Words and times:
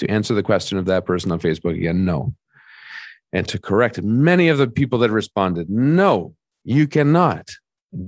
to 0.00 0.10
answer 0.10 0.34
the 0.34 0.42
question 0.42 0.76
of 0.78 0.86
that 0.86 1.06
person 1.06 1.32
on 1.32 1.40
Facebook 1.40 1.76
again? 1.76 2.04
No. 2.04 2.34
And 3.32 3.46
to 3.48 3.58
correct 3.58 4.02
many 4.02 4.48
of 4.48 4.58
the 4.58 4.66
people 4.66 4.98
that 5.00 5.10
responded, 5.10 5.70
no, 5.70 6.34
you 6.64 6.88
cannot. 6.88 7.48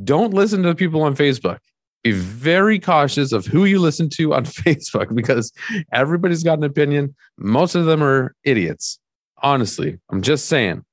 Don't 0.04 0.34
listen 0.34 0.62
to 0.62 0.68
the 0.68 0.74
people 0.74 1.02
on 1.02 1.14
Facebook. 1.14 1.58
Be 2.02 2.10
very 2.10 2.80
cautious 2.80 3.30
of 3.30 3.46
who 3.46 3.64
you 3.64 3.78
listen 3.78 4.08
to 4.10 4.34
on 4.34 4.44
Facebook 4.46 5.14
because 5.14 5.52
everybody's 5.92 6.42
got 6.42 6.58
an 6.58 6.64
opinion. 6.64 7.14
Most 7.38 7.74
of 7.74 7.86
them 7.86 8.02
are 8.02 8.34
idiots. 8.42 8.98
Honestly, 9.42 9.98
I'm 10.10 10.22
just 10.22 10.46
saying. 10.46 10.84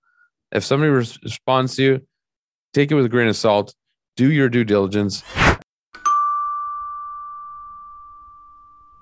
If 0.51 0.63
somebody 0.63 0.91
responds 0.91 1.75
to 1.75 1.83
you, 1.83 2.07
take 2.73 2.91
it 2.91 2.95
with 2.95 3.05
a 3.05 3.09
grain 3.09 3.27
of 3.27 3.35
salt. 3.35 3.75
Do 4.15 4.31
your 4.31 4.49
due 4.49 4.63
diligence. 4.63 5.23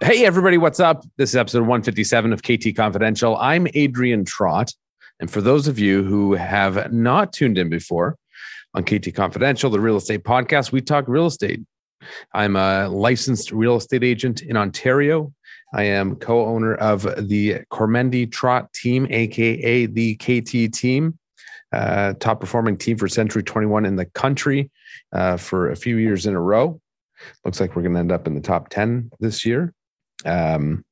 Hey, 0.08 0.24
everybody, 0.24 0.58
what's 0.58 0.80
up? 0.80 1.04
This 1.18 1.32
is 1.32 1.36
episode 1.36 1.64
157 1.68 2.32
of 2.32 2.42
KT 2.42 2.74
Confidential. 2.78 3.36
I'm 3.36 3.68
Adrian 3.74 4.24
Trott. 4.24 4.72
And 5.20 5.30
for 5.30 5.42
those 5.42 5.68
of 5.68 5.80
you 5.80 6.02
who 6.02 6.34
have 6.34 6.94
not 6.94 7.34
tuned 7.34 7.58
in 7.58 7.68
before 7.68 8.16
on 8.74 8.86
KT 8.86 9.14
Confidential, 9.14 9.70
the 9.70 9.82
real 9.82 9.98
estate 9.98 10.24
podcast, 10.24 10.72
we 10.72 10.80
talk 10.80 11.10
real 11.10 11.26
estate. 11.26 11.60
I'm 12.34 12.56
a 12.56 12.88
licensed 12.88 13.52
real 13.52 13.76
estate 13.76 14.06
agent 14.06 14.44
in 14.44 14.56
Ontario. 14.56 15.34
I 15.74 15.84
am 15.84 16.16
co 16.16 16.46
owner 16.46 16.76
of 16.76 17.02
the 17.28 17.66
Kormendi 17.70 18.32
Trott 18.32 18.72
team, 18.72 19.08
AKA 19.10 19.88
the 19.88 20.16
KT 20.16 20.74
team, 20.74 21.20
uh, 21.74 22.14
top 22.14 22.40
performing 22.40 22.78
team 22.78 22.96
for 22.96 23.10
Century 23.10 23.44
21 23.44 23.86
in 23.86 23.98
the 23.98 24.06
country 24.06 24.72
uh, 25.12 25.36
for 25.36 25.70
a 25.72 25.76
few 25.76 25.98
years 25.98 26.26
in 26.26 26.34
a 26.34 26.42
row. 26.42 26.80
Looks 27.44 27.60
like 27.60 27.76
we're 27.76 27.82
going 27.82 27.96
to 27.96 28.00
end 28.00 28.14
up 28.14 28.26
in 28.26 28.36
the 28.36 28.42
top 28.42 28.70
10 28.70 29.12
this 29.20 29.46
year. 29.46 29.74
Um, 30.26 30.84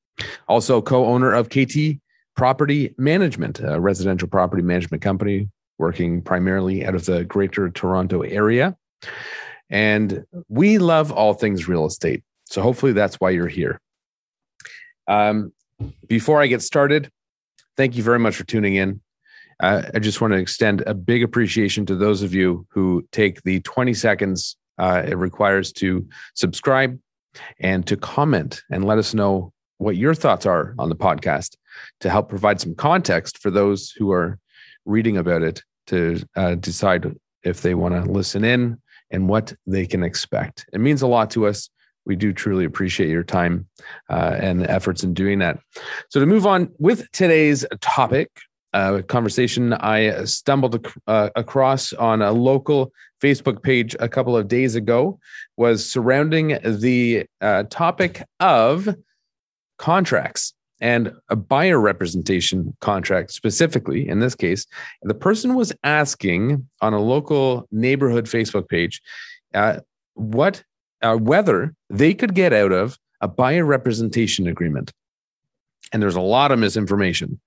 also, 0.47 0.81
co 0.81 1.05
owner 1.05 1.33
of 1.33 1.49
KT 1.49 1.99
Property 2.35 2.93
Management, 2.97 3.59
a 3.59 3.79
residential 3.79 4.27
property 4.27 4.61
management 4.61 5.02
company 5.02 5.50
working 5.77 6.22
primarily 6.22 6.86
out 6.86 6.95
of 6.95 7.05
the 7.05 7.25
greater 7.25 7.69
Toronto 7.69 8.22
area. 8.22 8.75
And 9.69 10.25
we 10.47 10.77
love 10.77 11.11
all 11.11 11.33
things 11.33 11.67
real 11.67 11.85
estate. 11.85 12.23
So 12.45 12.61
hopefully 12.61 12.94
that's 12.94 13.16
why 13.16 13.31
you're 13.31 13.47
here. 13.47 13.81
Um, 15.08 15.52
before 16.07 16.41
I 16.41 16.47
get 16.47 16.61
started, 16.61 17.09
thank 17.75 17.97
you 17.97 18.03
very 18.03 18.19
much 18.19 18.35
for 18.35 18.45
tuning 18.45 18.75
in. 18.75 19.02
Uh, 19.59 19.83
I 19.94 20.00
just 20.00 20.22
want 20.22 20.33
to 20.33 20.39
extend 20.39 20.81
a 20.81 20.94
big 20.94 21.23
appreciation 21.23 21.85
to 21.88 21.95
those 21.95 22.22
of 22.22 22.33
you 22.33 22.67
who 22.69 23.07
take 23.11 23.41
the 23.44 23.61
20 23.61 23.94
seconds 23.94 24.57
uh, 24.78 25.03
it 25.07 25.17
requires 25.17 25.72
to 25.72 26.07
subscribe 26.33 27.00
and 27.59 27.86
to 27.88 27.97
comment 27.97 28.61
and 28.72 28.86
let 28.86 28.97
us 28.97 29.14
know 29.14 29.52
what 29.78 29.97
your 29.97 30.16
thoughts 30.16 30.45
are 30.45 30.73
on 30.80 30.89
the 30.89 30.95
podcast 30.95 31.55
to 32.00 32.09
help 32.09 32.30
provide 32.30 32.61
some 32.61 32.75
context 32.75 33.38
for 33.39 33.52
those 33.52 33.91
who 33.91 34.11
are 34.11 34.39
reading 34.86 35.17
about 35.17 35.41
it 35.41 35.61
to 35.88 36.23
uh, 36.36 36.56
decide 36.56 37.16
if 37.44 37.61
they 37.61 37.75
want 37.75 37.94
to 37.94 38.11
listen 38.11 38.44
in 38.44 38.81
and 39.11 39.30
what 39.30 39.53
they 39.67 39.86
can 39.86 40.03
expect. 40.03 40.66
It 40.73 40.80
means 40.80 41.02
a 41.02 41.08
lot 41.08 41.30
to 41.31 41.45
us. 41.45 41.69
We 42.06 42.16
do 42.16 42.33
truly 42.33 42.66
appreciate 42.66 43.09
your 43.09 43.23
time 43.23 43.67
uh, 44.09 44.38
and 44.39 44.66
efforts 44.67 45.03
in 45.03 45.13
doing 45.13 45.39
that. 45.39 45.59
So, 46.09 46.19
to 46.19 46.25
move 46.25 46.45
on 46.45 46.72
with 46.78 47.11
today's 47.11 47.66
topic, 47.81 48.30
uh, 48.76 49.02
conversation 49.04 49.72
I 49.73 50.26
stumbled 50.26 50.86
uh, 51.08 51.30
across 51.36 51.94
on 51.94 52.22
a 52.22 52.34
local 52.34 52.92
Facebook 53.22 53.64
page 53.64 53.95
a 54.02 54.09
couple 54.09 54.36
of 54.36 54.50
days 54.50 54.76
ago 54.76 55.18
was 55.56 55.90
surrounding 55.90 56.59
the 56.62 57.26
uh, 57.40 57.64
topic 57.70 58.22
of 58.42 58.94
contracts 59.78 60.53
and 60.81 61.14
a 61.30 61.38
buyer 61.38 61.80
representation 61.80 62.76
contract 62.81 63.31
specifically 63.31 64.09
in 64.09 64.20
this 64.20 64.36
case. 64.36 64.66
The 65.03 65.14
person 65.14 65.56
was 65.56 65.72
asking 65.86 66.68
on 66.81 66.94
a 66.94 67.00
local 67.00 67.68
neighborhood 67.72 68.26
facebook 68.26 68.68
page 68.68 69.02
uh, 69.53 69.80
what 70.16 70.62
uh, 71.02 71.16
whether 71.16 71.74
they 71.90 72.14
could 72.14 72.35
get 72.35 72.52
out 72.52 72.74
of 72.74 73.00
a 73.22 73.28
buyer 73.30 73.64
representation 73.64 74.47
agreement 74.47 74.91
and 75.94 76.01
there's 76.01 76.16
a 76.16 76.22
lot 76.22 76.51
of 76.51 76.59
misinformation. 76.59 77.40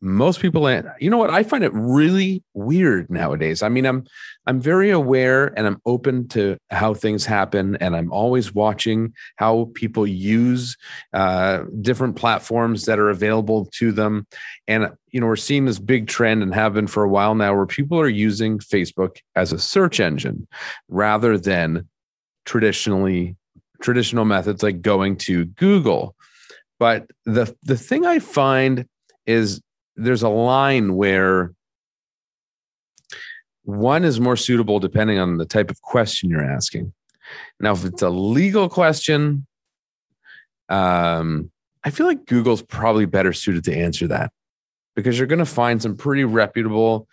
Most 0.00 0.40
people 0.40 0.70
you 1.00 1.10
know 1.10 1.18
what? 1.18 1.30
I 1.30 1.42
find 1.42 1.64
it 1.64 1.72
really 1.74 2.42
weird 2.54 3.10
nowadays. 3.10 3.62
I 3.62 3.68
mean 3.68 3.86
i'm 3.86 4.04
i'm 4.46 4.60
very 4.60 4.90
aware 4.90 5.52
and 5.56 5.66
i'm 5.66 5.80
open 5.84 6.28
to 6.28 6.56
how 6.70 6.94
things 6.94 7.26
happen 7.26 7.76
and 7.76 7.94
i'm 7.96 8.12
always 8.12 8.54
watching 8.54 9.12
how 9.36 9.70
people 9.74 10.06
use 10.06 10.76
uh, 11.12 11.64
different 11.80 12.16
platforms 12.16 12.84
that 12.84 12.98
are 12.98 13.10
available 13.10 13.66
to 13.74 13.92
them. 13.92 14.26
And 14.66 14.90
you 15.10 15.20
know 15.20 15.26
we're 15.26 15.36
seeing 15.36 15.64
this 15.64 15.78
big 15.78 16.06
trend 16.06 16.42
and 16.42 16.54
have 16.54 16.74
been 16.74 16.86
for 16.86 17.02
a 17.02 17.08
while 17.08 17.34
now 17.34 17.54
where 17.54 17.66
people 17.66 17.98
are 18.00 18.08
using 18.08 18.58
facebook 18.58 19.16
as 19.34 19.52
a 19.52 19.58
search 19.58 20.00
engine 20.00 20.46
rather 20.88 21.36
than 21.36 21.88
traditionally 22.44 23.36
traditional 23.80 24.24
methods 24.24 24.62
like 24.62 24.82
going 24.82 25.16
to 25.16 25.44
google 25.46 26.14
but 26.80 27.06
the 27.26 27.54
the 27.62 27.76
thing 27.76 28.06
I 28.06 28.18
find 28.18 28.86
is 29.26 29.60
there's 29.96 30.22
a 30.22 30.30
line 30.30 30.96
where 30.96 31.52
one 33.64 34.02
is 34.02 34.18
more 34.18 34.36
suitable 34.36 34.80
depending 34.80 35.18
on 35.18 35.36
the 35.36 35.44
type 35.44 35.70
of 35.70 35.80
question 35.82 36.30
you're 36.30 36.42
asking. 36.42 36.92
Now, 37.60 37.72
if 37.72 37.84
it's 37.84 38.02
a 38.02 38.08
legal 38.08 38.68
question, 38.68 39.46
um, 40.70 41.52
I 41.84 41.90
feel 41.90 42.06
like 42.06 42.24
Google's 42.24 42.62
probably 42.62 43.04
better 43.04 43.34
suited 43.34 43.64
to 43.64 43.76
answer 43.76 44.08
that 44.08 44.32
because 44.96 45.18
you're 45.18 45.28
going 45.28 45.38
to 45.38 45.44
find 45.44 45.80
some 45.80 45.96
pretty 45.96 46.24
reputable, 46.24 47.06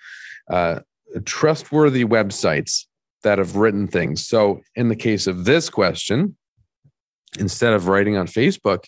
uh, 0.49 0.79
trustworthy 1.25 2.05
websites 2.05 2.85
that 3.23 3.37
have 3.37 3.57
written 3.57 3.87
things. 3.87 4.25
So, 4.25 4.61
in 4.75 4.87
the 4.87 4.95
case 4.95 5.27
of 5.27 5.43
this 5.43 5.69
question, 5.69 6.37
instead 7.37 7.73
of 7.73 7.87
writing 7.89 8.15
on 8.15 8.27
Facebook, 8.27 8.85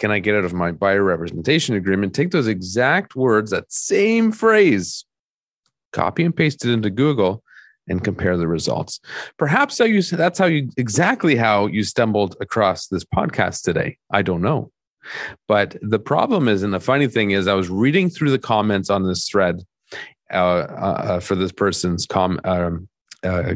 can 0.00 0.10
I 0.10 0.18
get 0.18 0.34
out 0.34 0.44
of 0.44 0.54
my 0.54 0.72
buyer 0.72 1.04
representation 1.04 1.76
agreement? 1.76 2.14
Take 2.14 2.30
those 2.30 2.48
exact 2.48 3.14
words, 3.14 3.50
that 3.50 3.70
same 3.70 4.32
phrase, 4.32 5.04
copy 5.92 6.24
and 6.24 6.34
paste 6.34 6.64
it 6.64 6.72
into 6.72 6.90
Google 6.90 7.44
and 7.86 8.02
compare 8.02 8.36
the 8.36 8.48
results. 8.48 8.98
Perhaps 9.36 9.78
how 9.78 9.84
you, 9.84 10.02
that's 10.02 10.38
how 10.38 10.46
you 10.46 10.70
exactly 10.78 11.36
how 11.36 11.66
you 11.66 11.84
stumbled 11.84 12.34
across 12.40 12.86
this 12.86 13.04
podcast 13.04 13.62
today. 13.62 13.98
I 14.10 14.22
don't 14.22 14.42
know. 14.42 14.72
But 15.46 15.76
the 15.82 15.98
problem 15.98 16.48
is, 16.48 16.62
and 16.62 16.72
the 16.72 16.80
funny 16.80 17.06
thing 17.06 17.32
is, 17.32 17.46
I 17.46 17.54
was 17.54 17.68
reading 17.68 18.08
through 18.08 18.30
the 18.30 18.38
comments 18.38 18.90
on 18.90 19.06
this 19.06 19.28
thread 19.28 19.62
uh, 20.32 20.36
uh, 20.36 21.20
for 21.20 21.34
this 21.34 21.52
person's 21.52 22.06
com 22.06 22.40
um, 22.44 22.88
uh, 23.22 23.54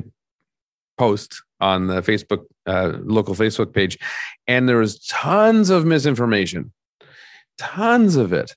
post 0.99 1.43
on 1.61 1.87
the 1.87 2.03
Facebook 2.03 2.45
uh, 2.67 2.99
local 3.03 3.35
Facebook 3.35 3.73
page, 3.73 3.99
and 4.47 4.69
there 4.69 4.79
was 4.79 4.99
tons 5.07 5.71
of 5.71 5.85
misinformation, 5.85 6.73
tons 7.59 8.17
of 8.17 8.33
it, 8.33 8.55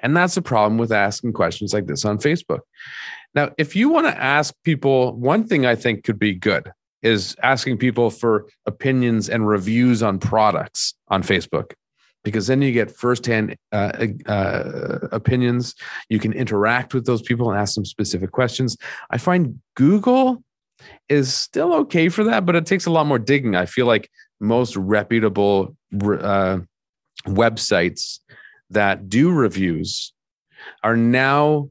and 0.00 0.16
that's 0.16 0.34
the 0.34 0.42
problem 0.42 0.78
with 0.78 0.92
asking 0.92 1.32
questions 1.32 1.72
like 1.72 1.86
this 1.86 2.04
on 2.04 2.18
Facebook. 2.18 2.60
Now, 3.34 3.50
if 3.58 3.76
you 3.76 3.88
want 3.88 4.06
to 4.06 4.22
ask 4.22 4.54
people, 4.64 5.14
one 5.16 5.46
thing 5.46 5.66
I 5.66 5.74
think 5.74 6.04
could 6.04 6.18
be 6.18 6.34
good 6.34 6.72
is 7.02 7.36
asking 7.42 7.78
people 7.78 8.10
for 8.10 8.48
opinions 8.66 9.28
and 9.28 9.46
reviews 9.46 10.02
on 10.02 10.18
products 10.18 10.94
on 11.08 11.22
Facebook 11.22 11.72
because 12.24 12.46
then 12.46 12.60
you 12.60 12.72
get 12.72 12.90
firsthand 12.90 13.56
uh, 13.72 14.06
uh, 14.26 14.98
opinions. 15.12 15.74
You 16.08 16.18
can 16.18 16.32
interact 16.32 16.94
with 16.94 17.06
those 17.06 17.22
people 17.22 17.50
and 17.50 17.58
ask 17.58 17.74
them 17.74 17.84
specific 17.84 18.32
questions. 18.32 18.76
I 19.10 19.18
find 19.18 19.60
Google 19.76 20.42
is 21.08 21.32
still 21.34 21.74
okay 21.74 22.08
for 22.08 22.24
that, 22.24 22.46
but 22.46 22.56
it 22.56 22.66
takes 22.66 22.86
a 22.86 22.90
lot 22.90 23.06
more 23.06 23.18
digging. 23.18 23.54
I 23.54 23.66
feel 23.66 23.86
like 23.86 24.10
most 24.40 24.76
reputable 24.76 25.76
uh, 26.02 26.58
websites 27.26 28.20
that 28.70 29.08
do 29.08 29.30
reviews 29.30 30.12
are 30.82 30.96
now 30.96 31.70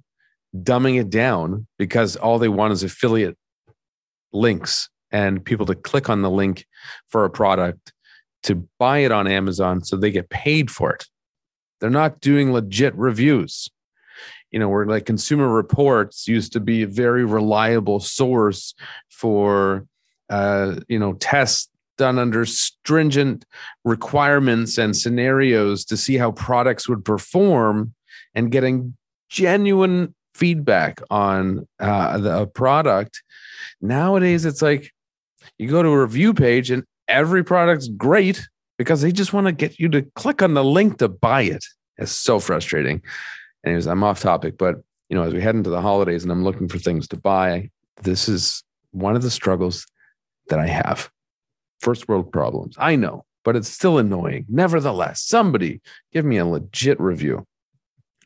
dumbing 0.55 0.99
it 0.99 1.09
down 1.09 1.67
because 1.77 2.15
all 2.15 2.39
they 2.39 2.49
want 2.49 2.73
is 2.73 2.83
affiliate 2.83 3.37
links 4.33 4.89
and 5.11 5.43
people 5.43 5.65
to 5.65 5.75
click 5.75 6.09
on 6.09 6.21
the 6.21 6.31
link 6.31 6.65
for 7.09 7.23
a 7.23 7.29
product 7.29 7.93
to 8.43 8.67
buy 8.79 8.99
it 8.99 9.11
on 9.11 9.27
Amazon 9.27 9.83
so 9.83 9.95
they 9.95 10.11
get 10.11 10.29
paid 10.29 10.69
for 10.69 10.91
it. 10.91 11.05
They're 11.79 11.89
not 11.89 12.21
doing 12.21 12.51
legit 12.51 12.95
reviews 12.95 13.69
you 14.51 14.59
know, 14.59 14.69
where 14.69 14.85
like 14.85 15.05
consumer 15.05 15.49
reports 15.49 16.27
used 16.27 16.53
to 16.53 16.59
be 16.59 16.83
a 16.83 16.87
very 16.87 17.25
reliable 17.25 17.99
source 17.99 18.73
for, 19.09 19.85
uh, 20.29 20.75
you 20.87 20.99
know, 20.99 21.13
tests 21.13 21.69
done 21.97 22.19
under 22.19 22.45
stringent 22.45 23.43
requirements 23.83 24.77
and 24.77 24.95
scenarios 24.95 25.83
to 25.85 25.97
see 25.97 26.15
how 26.15 26.31
products 26.31 26.87
would 26.87 27.03
perform 27.03 27.93
and 28.35 28.51
getting 28.51 28.95
genuine 29.29 30.13
feedback 30.33 31.01
on 31.09 31.67
uh, 31.79 32.17
the 32.17 32.47
product. 32.47 33.23
Nowadays, 33.81 34.45
it's 34.45 34.61
like 34.61 34.91
you 35.57 35.67
go 35.67 35.81
to 35.81 35.89
a 35.89 36.01
review 36.01 36.33
page 36.33 36.71
and 36.71 36.83
every 37.07 37.43
product's 37.43 37.87
great 37.87 38.47
because 38.77 39.01
they 39.01 39.11
just 39.11 39.33
want 39.33 39.47
to 39.47 39.51
get 39.51 39.79
you 39.79 39.89
to 39.89 40.03
click 40.15 40.41
on 40.41 40.53
the 40.53 40.63
link 40.63 40.99
to 40.99 41.07
buy 41.07 41.41
it. 41.41 41.65
It's 41.97 42.11
so 42.11 42.39
frustrating. 42.39 43.01
Anyways, 43.67 43.85
I'm 43.85 44.03
off 44.03 44.21
topic, 44.21 44.57
but 44.57 44.77
you 45.09 45.17
know, 45.17 45.23
as 45.23 45.33
we 45.33 45.41
head 45.41 45.55
into 45.55 45.69
the 45.69 45.81
holidays 45.81 46.23
and 46.23 46.31
I'm 46.31 46.43
looking 46.43 46.69
for 46.69 46.79
things 46.79 47.05
to 47.09 47.17
buy, 47.17 47.69
this 48.03 48.29
is 48.29 48.63
one 48.91 49.15
of 49.17 49.21
the 49.21 49.29
struggles 49.29 49.85
that 50.47 50.57
I 50.57 50.67
have. 50.67 51.09
First 51.81 52.07
world 52.07 52.31
problems. 52.31 52.75
I 52.77 52.95
know, 52.95 53.25
but 53.43 53.57
it's 53.57 53.67
still 53.67 53.97
annoying. 53.97 54.45
Nevertheless, 54.47 55.21
somebody 55.21 55.81
give 56.13 56.23
me 56.23 56.37
a 56.37 56.45
legit 56.45 56.97
review. 56.99 57.45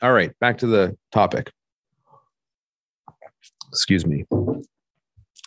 All 0.04 0.14
right, 0.14 0.38
back 0.40 0.60
to 0.60 0.68
the 0.68 0.96
topic. 1.12 1.52
Excuse 3.70 4.06
me. 4.06 4.26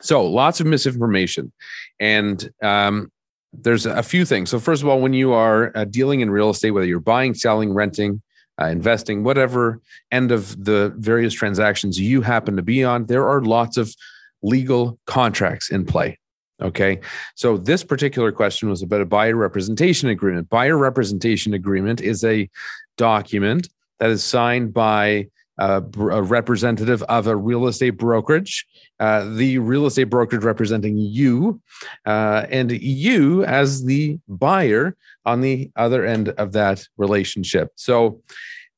So, 0.03 0.25
lots 0.27 0.61
of 0.61 0.67
misinformation. 0.67 1.53
And 2.01 2.51
um, 2.63 3.13
there's 3.53 3.87
a 3.87 4.03
few 4.03 4.25
things. 4.25 4.51
So, 4.51 4.59
first 4.59 4.83
of 4.83 4.89
all, 4.89 5.01
when 5.01 5.13
you 5.13 5.33
are 5.33 5.71
uh, 5.77 5.85
dealing 5.85 6.21
in 6.21 6.31
real 6.31 6.51
estate, 6.51 6.73
whether 6.73 6.87
you're 6.87 6.99
buying, 6.99 7.35
selling, 7.35 7.73
renting, 7.73 8.23
uh, 8.61 8.67
investing, 8.67 9.25
whatever 9.25 9.81
end 10.11 10.31
of 10.31 10.65
the 10.65 10.93
various 10.97 11.35
transactions 11.35 11.99
you 11.99 12.23
happen 12.23 12.57
to 12.57 12.63
be 12.63 12.85
on, 12.85 13.07
there 13.07 13.29
are 13.29 13.43
lots 13.43 13.77
of 13.77 13.95
legal 14.43 14.99
contracts 15.07 15.71
in 15.71 15.85
play. 15.85 16.19
Okay. 16.63 17.01
So 17.35 17.57
this 17.57 17.83
particular 17.83 18.31
question 18.31 18.69
was 18.69 18.83
about 18.83 19.01
a 19.01 19.07
buyer 19.07 19.35
representation 19.35 20.09
agreement. 20.09 20.49
Buyer 20.49 20.77
representation 20.77 21.53
agreement 21.53 22.01
is 22.01 22.23
a 22.23 22.49
document 22.97 23.69
that 23.99 24.11
is 24.11 24.23
signed 24.23 24.73
by 24.73 25.27
a, 25.59 25.83
a 25.83 26.23
representative 26.23 27.03
of 27.05 27.27
a 27.27 27.37
real 27.37 27.67
estate 27.67 27.91
brokerage, 27.91 28.67
uh, 29.01 29.25
the 29.35 29.59
real 29.59 29.87
estate 29.87 30.05
brokerage 30.05 30.43
representing 30.43 30.97
you, 30.99 31.61
uh, 32.07 32.47
and 32.51 32.71
you 32.73 33.45
as 33.45 33.85
the 33.85 34.19
buyer 34.29 34.97
on 35.25 35.41
the 35.41 35.71
other 35.77 36.05
end 36.05 36.31
of 36.31 36.53
that 36.53 36.87
relationship. 36.97 37.71
So 37.77 38.23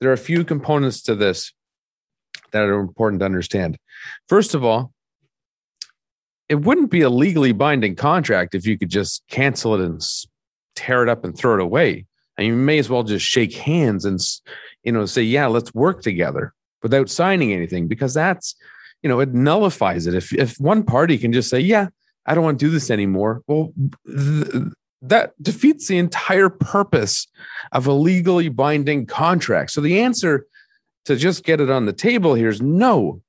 there 0.01 0.11
are 0.11 0.15
a 0.15 0.19
few 0.19 0.45
components 0.45 1.03
to 1.03 1.15
this 1.15 1.53
that 2.53 2.63
are 2.63 2.81
important 2.81 3.21
to 3.21 3.27
understand. 3.27 3.79
First 4.29 4.55
of 4.55 4.65
all, 4.65 4.93
it 6.49 6.57
wouldn't 6.57 6.91
be 6.91 7.01
a 7.01 7.11
legally 7.11 7.53
binding 7.53 7.97
contract 7.97 8.55
if 8.55 8.67
you 8.67 8.79
could 8.79 8.89
just 8.89 9.23
cancel 9.29 9.75
it 9.75 9.81
and 9.81 10.01
tear 10.77 11.03
it 11.03 11.09
up 11.09 11.25
and 11.25 11.37
throw 11.37 11.55
it 11.55 11.61
away. 11.61 12.07
And 12.39 12.47
you 12.47 12.55
may 12.55 12.79
as 12.79 12.89
well 12.89 13.03
just 13.03 13.25
shake 13.25 13.55
hands 13.55 14.05
and 14.05 14.21
you 14.85 14.93
know 14.93 15.07
say, 15.07 15.23
"Yeah, 15.23 15.47
let's 15.47 15.75
work 15.75 16.03
together." 16.03 16.53
Without 16.83 17.11
signing 17.11 17.53
anything 17.53 17.89
because 17.89 18.15
that's 18.15 18.55
you 19.03 19.09
know 19.09 19.21
it 19.21 19.35
nullifies 19.35 20.07
it. 20.07 20.15
If 20.15 20.33
if 20.33 20.59
one 20.61 20.83
party 20.83 21.19
can 21.19 21.33
just 21.33 21.51
say 21.51 21.61
yeah 21.61 21.89
i 22.27 22.35
don't 22.35 22.43
want 22.43 22.59
to 22.59 22.65
do 22.67 22.71
this 22.71 22.91
anymore 22.91 23.43
well 23.47 23.73
th- 24.07 24.73
that 25.03 25.33
defeats 25.43 25.89
the 25.89 25.99
entire 25.99 26.49
purpose 26.49 27.27
of 27.73 27.87
a 27.87 27.93
legally 27.93 28.49
binding 28.49 29.07
contract. 29.07 29.71
So 29.71 29.81
the 29.81 30.01
answer 30.01 30.47
to 31.05 31.17
just 31.17 31.45
get 31.45 31.61
it 31.61 31.71
on 31.71 31.87
the 31.87 31.93
table 31.93 32.35
here 32.35 32.49
is 32.49 32.63
no. 32.63 33.21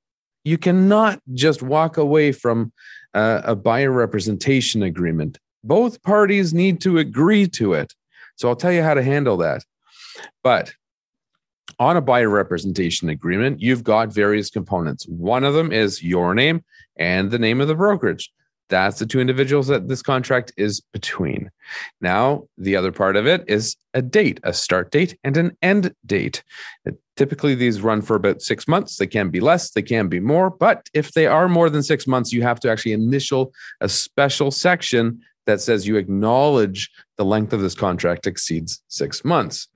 You 0.44 0.58
cannot 0.58 1.20
just 1.34 1.62
walk 1.62 1.96
away 1.96 2.32
from 2.32 2.72
uh, 3.14 3.42
a 3.44 3.54
buyer 3.54 3.90
representation 3.90 4.82
agreement. 4.82 5.38
Both 5.64 6.02
parties 6.02 6.54
need 6.54 6.80
to 6.82 6.98
agree 6.98 7.46
to 7.48 7.74
it. 7.74 7.92
So 8.36 8.48
i'll 8.48 8.56
tell 8.56 8.72
you 8.72 8.82
how 8.82 8.94
to 8.94 9.02
handle 9.02 9.36
that. 9.38 9.64
But 10.42 10.72
on 11.78 11.96
a 11.96 12.00
buyer 12.00 12.28
representation 12.28 13.08
agreement, 13.08 13.60
you've 13.60 13.84
got 13.84 14.12
various 14.12 14.50
components. 14.50 15.06
One 15.06 15.44
of 15.44 15.54
them 15.54 15.72
is 15.72 16.02
your 16.02 16.34
name 16.34 16.64
and 16.96 17.30
the 17.30 17.38
name 17.38 17.60
of 17.60 17.68
the 17.68 17.74
brokerage. 17.74 18.32
That's 18.68 18.98
the 18.98 19.06
two 19.06 19.20
individuals 19.20 19.66
that 19.68 19.88
this 19.88 20.02
contract 20.02 20.52
is 20.56 20.80
between. 20.92 21.50
Now, 22.00 22.44
the 22.58 22.76
other 22.76 22.92
part 22.92 23.16
of 23.16 23.26
it 23.26 23.44
is 23.48 23.76
a 23.94 24.02
date, 24.02 24.40
a 24.42 24.52
start 24.52 24.90
date 24.90 25.18
and 25.24 25.36
an 25.36 25.56
end 25.62 25.94
date. 26.04 26.42
Uh, 26.86 26.92
typically, 27.16 27.54
these 27.54 27.80
run 27.80 28.02
for 28.02 28.14
about 28.14 28.42
six 28.42 28.68
months. 28.68 28.96
They 28.96 29.06
can 29.06 29.30
be 29.30 29.40
less, 29.40 29.70
they 29.70 29.82
can 29.82 30.08
be 30.08 30.20
more. 30.20 30.50
But 30.50 30.86
if 30.92 31.12
they 31.12 31.26
are 31.26 31.48
more 31.48 31.70
than 31.70 31.82
six 31.82 32.06
months, 32.06 32.32
you 32.32 32.42
have 32.42 32.60
to 32.60 32.70
actually 32.70 32.92
initial 32.92 33.52
a 33.80 33.88
special 33.88 34.50
section 34.50 35.22
that 35.46 35.62
says 35.62 35.86
you 35.86 35.96
acknowledge 35.96 36.90
the 37.16 37.24
length 37.24 37.54
of 37.54 37.62
this 37.62 37.74
contract 37.74 38.26
exceeds 38.26 38.82
six 38.88 39.24
months. 39.24 39.68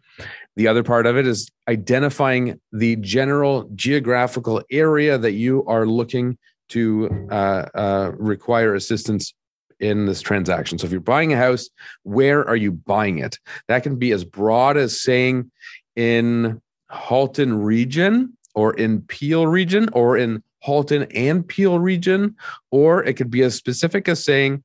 The 0.56 0.68
other 0.68 0.82
part 0.82 1.06
of 1.06 1.16
it 1.16 1.26
is 1.26 1.50
identifying 1.68 2.60
the 2.72 2.96
general 2.96 3.70
geographical 3.74 4.62
area 4.70 5.18
that 5.18 5.32
you 5.32 5.64
are 5.66 5.86
looking 5.86 6.38
to 6.70 7.28
uh, 7.30 7.66
uh, 7.74 8.12
require 8.16 8.74
assistance 8.74 9.34
in 9.80 10.06
this 10.06 10.22
transaction. 10.22 10.78
So 10.78 10.86
if 10.86 10.92
you're 10.92 11.00
buying 11.00 11.32
a 11.32 11.36
house, 11.36 11.68
where 12.04 12.48
are 12.48 12.56
you 12.56 12.72
buying 12.72 13.18
it? 13.18 13.38
That 13.68 13.82
can 13.82 13.96
be 13.96 14.12
as 14.12 14.24
broad 14.24 14.76
as 14.76 15.00
saying 15.00 15.50
in 15.96 16.62
Halton 16.90 17.62
region 17.62 18.36
or 18.54 18.74
in 18.74 19.02
Peel 19.02 19.46
region 19.46 19.88
or 19.92 20.16
in 20.16 20.42
Halton 20.60 21.08
and 21.14 21.46
Peel 21.46 21.78
region, 21.80 22.36
or 22.70 23.02
it 23.02 23.14
could 23.14 23.30
be 23.30 23.42
as 23.42 23.54
specific 23.54 24.08
as 24.08 24.24
saying 24.24 24.62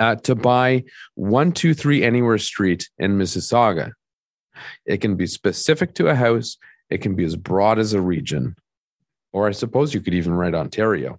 uh, 0.00 0.16
to 0.16 0.34
buy 0.34 0.84
123 1.14 2.02
Anywhere 2.02 2.38
Street 2.38 2.90
in 2.98 3.16
Mississauga. 3.16 3.92
It 4.86 5.00
can 5.00 5.16
be 5.16 5.26
specific 5.26 5.94
to 5.94 6.08
a 6.08 6.14
house, 6.14 6.56
it 6.90 6.98
can 6.98 7.14
be 7.14 7.24
as 7.24 7.36
broad 7.36 7.78
as 7.78 7.92
a 7.92 8.00
region, 8.00 8.56
or 9.32 9.48
I 9.48 9.52
suppose 9.52 9.94
you 9.94 10.00
could 10.00 10.14
even 10.14 10.32
write 10.32 10.54
Ontario. 10.54 11.18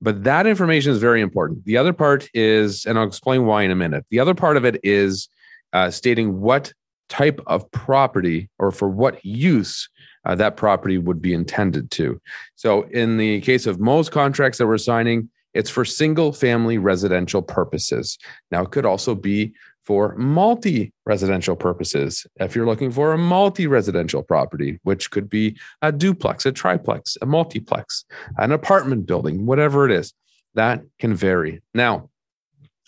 But 0.00 0.24
that 0.24 0.46
information 0.46 0.92
is 0.92 0.98
very 0.98 1.20
important. 1.20 1.64
The 1.64 1.76
other 1.76 1.92
part 1.92 2.28
is, 2.32 2.86
and 2.86 2.98
I'll 2.98 3.06
explain 3.06 3.46
why 3.46 3.62
in 3.64 3.70
a 3.70 3.76
minute. 3.76 4.06
The 4.10 4.20
other 4.20 4.34
part 4.34 4.56
of 4.56 4.64
it 4.64 4.80
is 4.84 5.28
uh, 5.72 5.90
stating 5.90 6.40
what 6.40 6.72
type 7.08 7.40
of 7.46 7.68
property 7.72 8.48
or 8.58 8.70
for 8.70 8.88
what 8.88 9.24
use 9.24 9.88
uh, 10.24 10.34
that 10.36 10.56
property 10.56 10.98
would 10.98 11.22
be 11.22 11.32
intended 11.32 11.90
to. 11.92 12.20
So, 12.54 12.82
in 12.90 13.16
the 13.16 13.40
case 13.40 13.66
of 13.66 13.80
most 13.80 14.12
contracts 14.12 14.58
that 14.58 14.66
we're 14.66 14.78
signing, 14.78 15.30
it's 15.54 15.70
for 15.70 15.84
single 15.84 16.32
family 16.32 16.78
residential 16.78 17.42
purposes. 17.42 18.18
Now, 18.50 18.62
it 18.62 18.70
could 18.70 18.84
also 18.84 19.14
be 19.14 19.54
for 19.88 20.14
multi 20.16 20.92
residential 21.06 21.56
purposes. 21.56 22.26
If 22.36 22.54
you're 22.54 22.66
looking 22.66 22.90
for 22.90 23.14
a 23.14 23.18
multi 23.18 23.66
residential 23.66 24.22
property, 24.22 24.78
which 24.82 25.10
could 25.10 25.30
be 25.30 25.58
a 25.80 25.90
duplex, 25.90 26.44
a 26.44 26.52
triplex, 26.52 27.16
a 27.22 27.26
multiplex, 27.26 28.04
an 28.36 28.52
apartment 28.52 29.06
building, 29.06 29.46
whatever 29.46 29.86
it 29.86 29.92
is, 29.92 30.12
that 30.52 30.82
can 30.98 31.14
vary. 31.14 31.62
Now, 31.72 32.10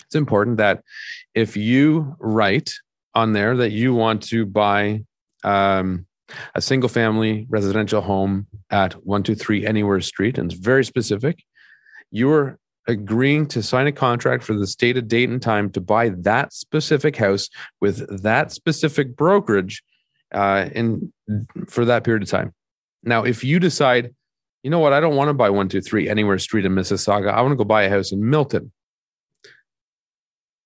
it's 0.05 0.14
important 0.14 0.58
that 0.58 0.85
if 1.35 1.56
you 1.56 2.17
write 2.19 2.75
on 3.14 3.32
there 3.32 3.56
that 3.56 3.70
you 3.70 3.94
want 3.94 4.23
to 4.25 4.44
buy 4.44 5.03
um, 5.43 6.05
a 6.55 6.60
single 6.60 6.91
family 6.91 7.46
residential 7.48 8.03
home 8.03 8.46
at 8.69 8.93
123 8.93 9.67
Anywhere 9.67 10.03
Street, 10.03 10.36
and 10.36 10.53
it's 10.53 10.60
very 10.60 10.84
specific, 10.84 11.43
you're 12.10 12.58
agreeing 12.91 13.47
to 13.47 13.63
sign 13.63 13.87
a 13.87 13.93
contract 13.93 14.44
for 14.44 14.55
the 14.55 14.67
stated 14.67 15.09
date 15.09 15.31
and 15.31 15.41
time 15.41 15.70
to 15.70 15.81
buy 15.81 16.11
that 16.11 16.53
specific 16.53 17.17
house 17.17 17.49
with 17.81 18.23
that 18.23 18.53
specific 18.53 19.17
brokerage 19.17 19.82
uh, 20.32 20.69
in 20.75 21.13
for 21.67 21.85
that 21.85 22.05
period 22.05 22.23
of 22.23 22.29
time. 22.29 22.53
Now, 23.03 23.25
if 23.25 23.43
you 23.43 23.59
decide, 23.59 24.15
you 24.63 24.70
know 24.70 24.79
what, 24.79 24.93
I 24.93 25.01
don't 25.01 25.17
want 25.17 25.29
to 25.29 25.35
buy 25.35 25.51
one, 25.51 25.69
two, 25.69 25.81
three 25.81 26.09
anywhere 26.09 26.39
street 26.39 26.67
in 26.67 26.75
Mississauga. 26.75 27.32
I 27.32 27.41
want 27.41 27.53
to 27.53 27.56
go 27.56 27.65
buy 27.65 27.85
a 27.85 27.91
house 27.91 28.13
in 28.13 28.29
Milton. 28.29 28.73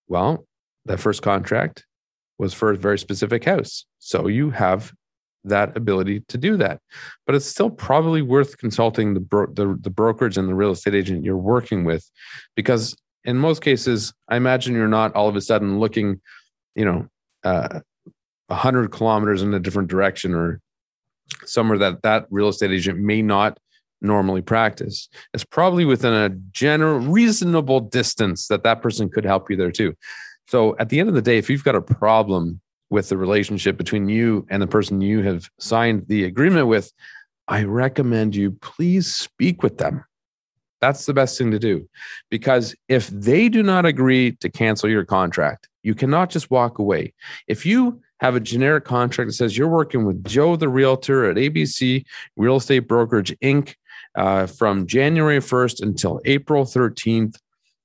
Well, 0.09 0.47
that 0.87 0.99
first 0.99 1.23
contract 1.23 1.87
was 2.39 2.53
for 2.53 2.73
a 2.73 2.77
very 2.77 2.99
specific 2.99 3.45
house. 3.45 3.87
So 4.01 4.27
you 4.27 4.51
have 4.51 4.93
that 5.45 5.77
ability 5.77 6.21
to 6.29 6.39
do 6.39 6.57
that. 6.57 6.81
But 7.27 7.35
it's 7.35 7.47
still 7.47 7.71
probably 7.71 8.23
worth 8.23 8.59
consulting 8.59 9.15
the, 9.15 9.21
bro- 9.21 9.53
the, 9.53 9.79
the 9.81 9.91
brokerage 9.91 10.39
and 10.39 10.49
the 10.49 10.55
real 10.55 10.73
estate 10.73 10.95
agent 10.95 11.25
you're 11.25 11.37
working 11.37 11.85
with, 11.85 12.11
because 12.57 12.97
in 13.25 13.39
most 13.39 13.63
cases, 13.63 14.13
I 14.29 14.37
imagine 14.37 14.75
you're 14.75 14.89
not 14.89 15.15
all 15.15 15.29
of 15.29 15.37
a 15.37 15.41
sudden 15.41 15.79
looking, 15.81 16.21
you 16.75 16.85
know, 16.85 17.07
uh, 17.43 17.81
hundred 18.51 18.93
kilometers 18.93 19.43
in 19.43 19.53
a 19.53 19.59
different 19.59 19.89
direction 19.89 20.35
or 20.35 20.61
somewhere 21.45 21.79
that 21.79 22.03
that 22.03 22.27
real 22.31 22.49
estate 22.49 22.71
agent 22.71 22.99
may 22.99 23.23
not 23.23 23.59
normally 24.01 24.43
practice. 24.43 25.09
It's 25.33 25.45
probably 25.45 25.85
within 25.85 26.13
a 26.13 26.29
general 26.53 27.01
reasonable 27.01 27.81
distance 27.81 28.49
that 28.49 28.63
that 28.63 28.83
person 28.83 29.09
could 29.09 29.25
help 29.25 29.51
you 29.51 29.57
there 29.57 29.73
too. 29.73 29.95
So 30.49 30.77
at 30.79 30.91
the 30.91 31.01
end 31.01 31.09
of 31.09 31.15
the 31.15 31.23
day, 31.23 31.39
if 31.39 31.49
you've 31.49 31.65
got 31.65 31.75
a 31.75 31.81
problem 31.81 32.61
with 32.91 33.09
the 33.09 33.17
relationship 33.17 33.77
between 33.77 34.09
you 34.09 34.47
and 34.51 34.63
the 34.63 34.67
person 34.67 35.01
you 35.01 35.23
have 35.23 35.49
signed 35.59 36.07
the 36.09 36.25
agreement 36.25 36.69
with, 36.69 36.93
I 37.49 37.65
recommend 37.65 38.35
you 38.35 38.53
please 38.53 39.13
speak 39.13 39.63
with 39.63 39.79
them. 39.79 40.05
That's 40.81 41.07
the 41.07 41.15
best 41.15 41.39
thing 41.39 41.51
to 41.51 41.59
do. 41.59 41.89
Because 42.31 42.75
if 42.89 43.09
they 43.09 43.49
do 43.49 43.63
not 43.63 43.87
agree 43.87 44.33
to 44.41 44.51
cancel 44.51 44.89
your 44.89 45.05
contract, 45.05 45.69
you 45.83 45.95
cannot 45.95 46.31
just 46.31 46.51
walk 46.51 46.79
away. 46.79 47.15
If 47.49 47.65
you 47.65 48.01
have 48.21 48.37
a 48.37 48.41
generic 48.41 48.85
contract 48.85 49.29
that 49.29 49.35
says 49.35 49.57
you're 49.57 49.69
working 49.69 50.05
with 50.05 50.25
Joe 50.25 50.57
the 50.57 50.69
Realtor 50.69 51.31
at 51.31 51.37
ABC 51.37 52.05
Real 52.37 52.57
Estate 52.57 52.81
Brokerage 52.81 53.37
Inc. 53.41 53.75
Uh, 54.17 54.47
from 54.47 54.87
January 54.87 55.41
1st 55.41 55.83
until 55.83 56.21
April 56.25 56.65
13th, 56.65 57.37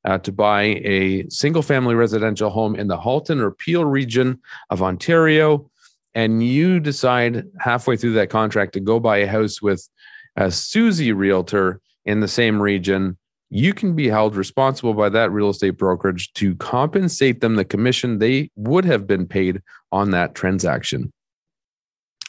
uh, 0.05 0.17
to 0.19 0.31
buy 0.31 0.63
a 0.63 1.27
single 1.29 1.61
family 1.61 1.95
residential 1.95 2.49
home 2.49 2.75
in 2.75 2.87
the 2.87 2.97
Halton 2.97 3.39
or 3.41 3.51
Peel 3.51 3.85
region 3.85 4.39
of 4.69 4.81
Ontario, 4.81 5.69
and 6.13 6.43
you 6.43 6.79
decide 6.79 7.45
halfway 7.59 7.97
through 7.97 8.13
that 8.13 8.29
contract 8.29 8.73
to 8.73 8.79
go 8.79 8.99
buy 8.99 9.17
a 9.17 9.27
house 9.27 9.61
with 9.61 9.87
a 10.35 10.51
Susie 10.51 11.11
realtor 11.11 11.81
in 12.05 12.21
the 12.21 12.27
same 12.27 12.61
region, 12.61 13.17
you 13.49 13.73
can 13.73 13.95
be 13.95 14.07
held 14.07 14.35
responsible 14.35 14.93
by 14.93 15.09
that 15.09 15.31
real 15.31 15.49
estate 15.49 15.71
brokerage 15.71 16.31
to 16.33 16.55
compensate 16.55 17.41
them 17.41 17.55
the 17.55 17.65
commission 17.65 18.19
they 18.19 18.49
would 18.55 18.85
have 18.85 19.07
been 19.07 19.27
paid 19.27 19.61
on 19.91 20.11
that 20.11 20.35
transaction. 20.35 21.11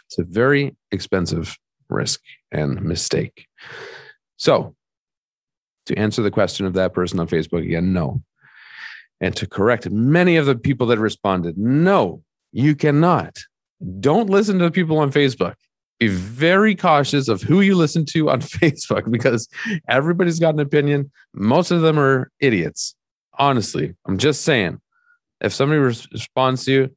It's 0.06 0.18
a 0.18 0.24
very 0.24 0.76
expensive 0.90 1.56
risk 1.88 2.20
and 2.50 2.82
mistake. 2.82 3.46
So, 4.38 4.74
to 5.90 5.98
answer 5.98 6.22
the 6.22 6.30
question 6.30 6.66
of 6.66 6.72
that 6.74 6.94
person 6.94 7.18
on 7.18 7.26
Facebook 7.26 7.64
again, 7.64 7.92
no. 7.92 8.22
And 9.20 9.36
to 9.36 9.46
correct 9.46 9.90
many 9.90 10.36
of 10.36 10.46
the 10.46 10.54
people 10.54 10.86
that 10.86 10.98
responded, 10.98 11.58
no, 11.58 12.22
you 12.52 12.74
cannot. 12.76 13.36
Don't 13.98 14.30
listen 14.30 14.58
to 14.58 14.64
the 14.64 14.70
people 14.70 14.98
on 14.98 15.10
Facebook. 15.10 15.54
Be 15.98 16.06
very 16.06 16.74
cautious 16.74 17.28
of 17.28 17.42
who 17.42 17.60
you 17.60 17.74
listen 17.74 18.06
to 18.06 18.30
on 18.30 18.40
Facebook 18.40 19.10
because 19.10 19.48
everybody's 19.88 20.38
got 20.38 20.54
an 20.54 20.60
opinion. 20.60 21.10
Most 21.34 21.70
of 21.70 21.82
them 21.82 21.98
are 21.98 22.30
idiots. 22.40 22.94
Honestly, 23.38 23.94
I'm 24.06 24.16
just 24.16 24.42
saying. 24.42 24.80
If 25.40 25.52
somebody 25.52 25.80
responds 25.80 26.64
to 26.66 26.72
you, 26.72 26.96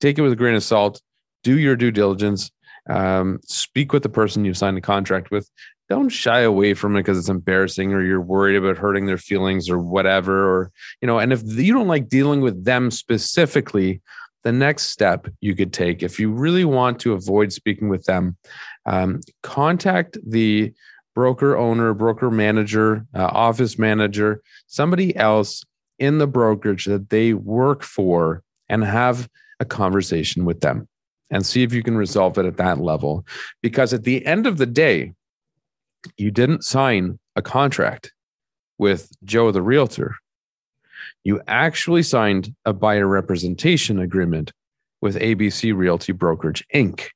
take 0.00 0.18
it 0.18 0.22
with 0.22 0.32
a 0.32 0.36
grain 0.36 0.54
of 0.54 0.62
salt. 0.62 1.00
Do 1.44 1.58
your 1.58 1.76
due 1.76 1.92
diligence. 1.92 2.50
Um, 2.88 3.40
speak 3.44 3.92
with 3.92 4.02
the 4.02 4.08
person 4.08 4.44
you've 4.44 4.56
signed 4.56 4.78
a 4.78 4.82
contract 4.82 5.30
with. 5.30 5.50
Don't 5.88 6.10
shy 6.10 6.40
away 6.40 6.74
from 6.74 6.96
it 6.96 7.00
because 7.00 7.18
it's 7.18 7.28
embarrassing 7.28 7.92
or 7.92 8.02
you're 8.02 8.20
worried 8.20 8.56
about 8.56 8.76
hurting 8.76 9.06
their 9.06 9.18
feelings 9.18 9.70
or 9.70 9.78
whatever 9.78 10.48
or 10.48 10.70
you 11.00 11.06
know 11.06 11.18
and 11.18 11.32
if 11.32 11.42
you 11.44 11.72
don't 11.72 11.88
like 11.88 12.08
dealing 12.08 12.42
with 12.42 12.64
them 12.64 12.90
specifically 12.90 14.02
the 14.44 14.52
next 14.52 14.90
step 14.90 15.28
you 15.40 15.54
could 15.54 15.72
take 15.72 16.02
if 16.02 16.20
you 16.20 16.30
really 16.30 16.66
want 16.66 17.00
to 17.00 17.14
avoid 17.14 17.54
speaking 17.54 17.88
with 17.88 18.04
them 18.04 18.36
um, 18.84 19.20
contact 19.42 20.18
the 20.26 20.72
broker 21.14 21.56
owner 21.56 21.94
broker 21.94 22.30
manager 22.30 23.06
uh, 23.14 23.30
office 23.32 23.78
manager 23.78 24.42
somebody 24.66 25.16
else 25.16 25.64
in 25.98 26.18
the 26.18 26.26
brokerage 26.26 26.84
that 26.84 27.08
they 27.08 27.32
work 27.32 27.82
for 27.82 28.42
and 28.68 28.84
have 28.84 29.26
a 29.58 29.64
conversation 29.64 30.44
with 30.44 30.60
them 30.60 30.86
and 31.30 31.44
see 31.44 31.62
if 31.62 31.72
you 31.72 31.82
can 31.82 31.96
resolve 31.96 32.38
it 32.38 32.46
at 32.46 32.56
that 32.56 32.78
level 32.78 33.26
because 33.62 33.92
at 33.92 34.04
the 34.04 34.24
end 34.24 34.46
of 34.46 34.58
the 34.58 34.66
day 34.66 35.12
you 36.16 36.30
didn't 36.30 36.64
sign 36.64 37.18
a 37.36 37.42
contract 37.42 38.12
with 38.78 39.10
Joe 39.24 39.50
the 39.50 39.62
realtor. 39.62 40.14
You 41.24 41.40
actually 41.46 42.02
signed 42.02 42.54
a 42.64 42.72
buyer 42.72 43.06
representation 43.06 43.98
agreement 43.98 44.52
with 45.00 45.16
ABC 45.16 45.76
Realty 45.76 46.12
Brokerage 46.12 46.64
Inc. 46.74 47.08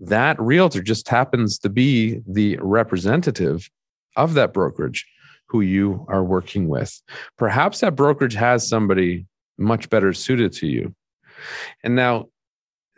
That 0.00 0.40
realtor 0.40 0.82
just 0.82 1.08
happens 1.08 1.58
to 1.60 1.68
be 1.68 2.20
the 2.26 2.58
representative 2.60 3.68
of 4.16 4.34
that 4.34 4.52
brokerage 4.52 5.06
who 5.46 5.60
you 5.60 6.06
are 6.08 6.22
working 6.22 6.68
with. 6.68 7.00
Perhaps 7.36 7.80
that 7.80 7.96
brokerage 7.96 8.34
has 8.34 8.68
somebody 8.68 9.26
much 9.56 9.90
better 9.90 10.12
suited 10.12 10.52
to 10.52 10.66
you. 10.66 10.94
And 11.82 11.96
now 11.96 12.28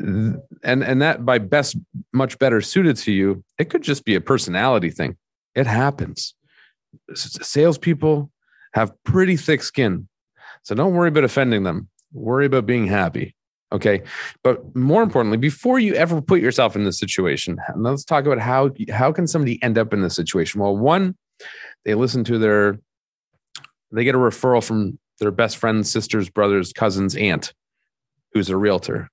and 0.00 0.42
and 0.82 1.02
that 1.02 1.24
by 1.24 1.38
best 1.38 1.76
much 2.12 2.38
better 2.38 2.60
suited 2.60 2.96
to 2.96 3.12
you 3.12 3.44
it 3.58 3.70
could 3.70 3.82
just 3.82 4.04
be 4.04 4.14
a 4.14 4.20
personality 4.20 4.90
thing. 4.90 5.16
It 5.54 5.66
happens. 5.66 6.34
Salespeople 7.14 8.30
have 8.72 8.92
pretty 9.04 9.36
thick 9.36 9.62
skin 9.62 10.08
so 10.62 10.74
don't 10.74 10.94
worry 10.94 11.08
about 11.08 11.24
offending 11.24 11.62
them. 11.62 11.88
Worry 12.12 12.46
about 12.46 12.66
being 12.66 12.86
happy 12.86 13.34
okay? 13.72 14.02
But 14.42 14.74
more 14.74 15.02
importantly 15.02 15.38
before 15.38 15.78
you 15.78 15.94
ever 15.94 16.20
put 16.20 16.40
yourself 16.40 16.74
in 16.76 16.84
this 16.84 16.98
situation 16.98 17.58
let's 17.76 18.04
talk 18.04 18.24
about 18.24 18.40
how 18.40 18.70
how 18.90 19.12
can 19.12 19.26
somebody 19.26 19.62
end 19.62 19.78
up 19.78 19.92
in 19.92 20.00
this 20.00 20.16
situation? 20.16 20.60
Well 20.60 20.76
one 20.76 21.16
they 21.84 21.94
listen 21.94 22.24
to 22.24 22.38
their 22.38 22.78
they 23.92 24.04
get 24.04 24.14
a 24.14 24.18
referral 24.18 24.64
from 24.64 24.98
their 25.18 25.30
best 25.30 25.58
friend's 25.58 25.90
sister's 25.90 26.30
brother's 26.30 26.72
cousin's 26.72 27.14
aunt 27.16 27.52
who's 28.32 28.48
a 28.48 28.56
realtor 28.56 29.10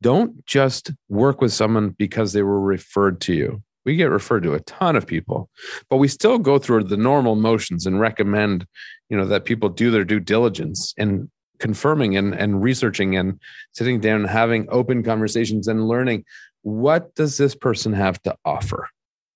don't 0.00 0.44
just 0.46 0.92
work 1.08 1.40
with 1.40 1.52
someone 1.52 1.90
because 1.90 2.32
they 2.32 2.42
were 2.42 2.60
referred 2.60 3.20
to 3.22 3.34
you. 3.34 3.62
We 3.84 3.96
get 3.96 4.10
referred 4.10 4.42
to 4.42 4.54
a 4.54 4.60
ton 4.60 4.96
of 4.96 5.06
people, 5.06 5.48
but 5.88 5.96
we 5.96 6.08
still 6.08 6.38
go 6.38 6.58
through 6.58 6.84
the 6.84 6.96
normal 6.96 7.36
motions 7.36 7.86
and 7.86 7.98
recommend, 7.98 8.66
you 9.08 9.16
know, 9.16 9.26
that 9.26 9.44
people 9.44 9.68
do 9.68 9.90
their 9.90 10.04
due 10.04 10.20
diligence 10.20 10.92
and 10.98 11.30
confirming 11.58 12.16
and, 12.16 12.34
and 12.34 12.62
researching 12.62 13.16
and 13.16 13.40
sitting 13.72 13.98
down 14.00 14.20
and 14.20 14.30
having 14.30 14.66
open 14.70 15.02
conversations 15.02 15.68
and 15.68 15.88
learning 15.88 16.24
what 16.62 17.14
does 17.14 17.36
this 17.36 17.54
person 17.54 17.92
have 17.92 18.20
to 18.22 18.36
offer? 18.44 18.88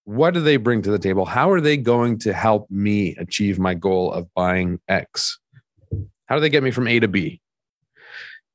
What 0.05 0.35
do 0.35 0.41
they 0.41 0.57
bring 0.57 0.83
to 0.83 0.91
the 0.91 0.99
table? 0.99 1.25
How 1.25 1.51
are 1.51 1.61
they 1.61 1.77
going 1.77 2.19
to 2.21 2.33
help 2.33 2.71
me 2.71 3.17
achieve 3.17 3.59
my 3.59 3.75
goal 3.75 4.13
of 4.13 4.33
buying 4.35 4.81
X? 4.89 5.39
How 6.27 6.35
do 6.35 6.41
they 6.41 6.51
get 6.51 6.63
me 6.63 6.73
from 6.73 6.89
A 6.89 6.99
to 7.01 7.09
B? 7.09 7.41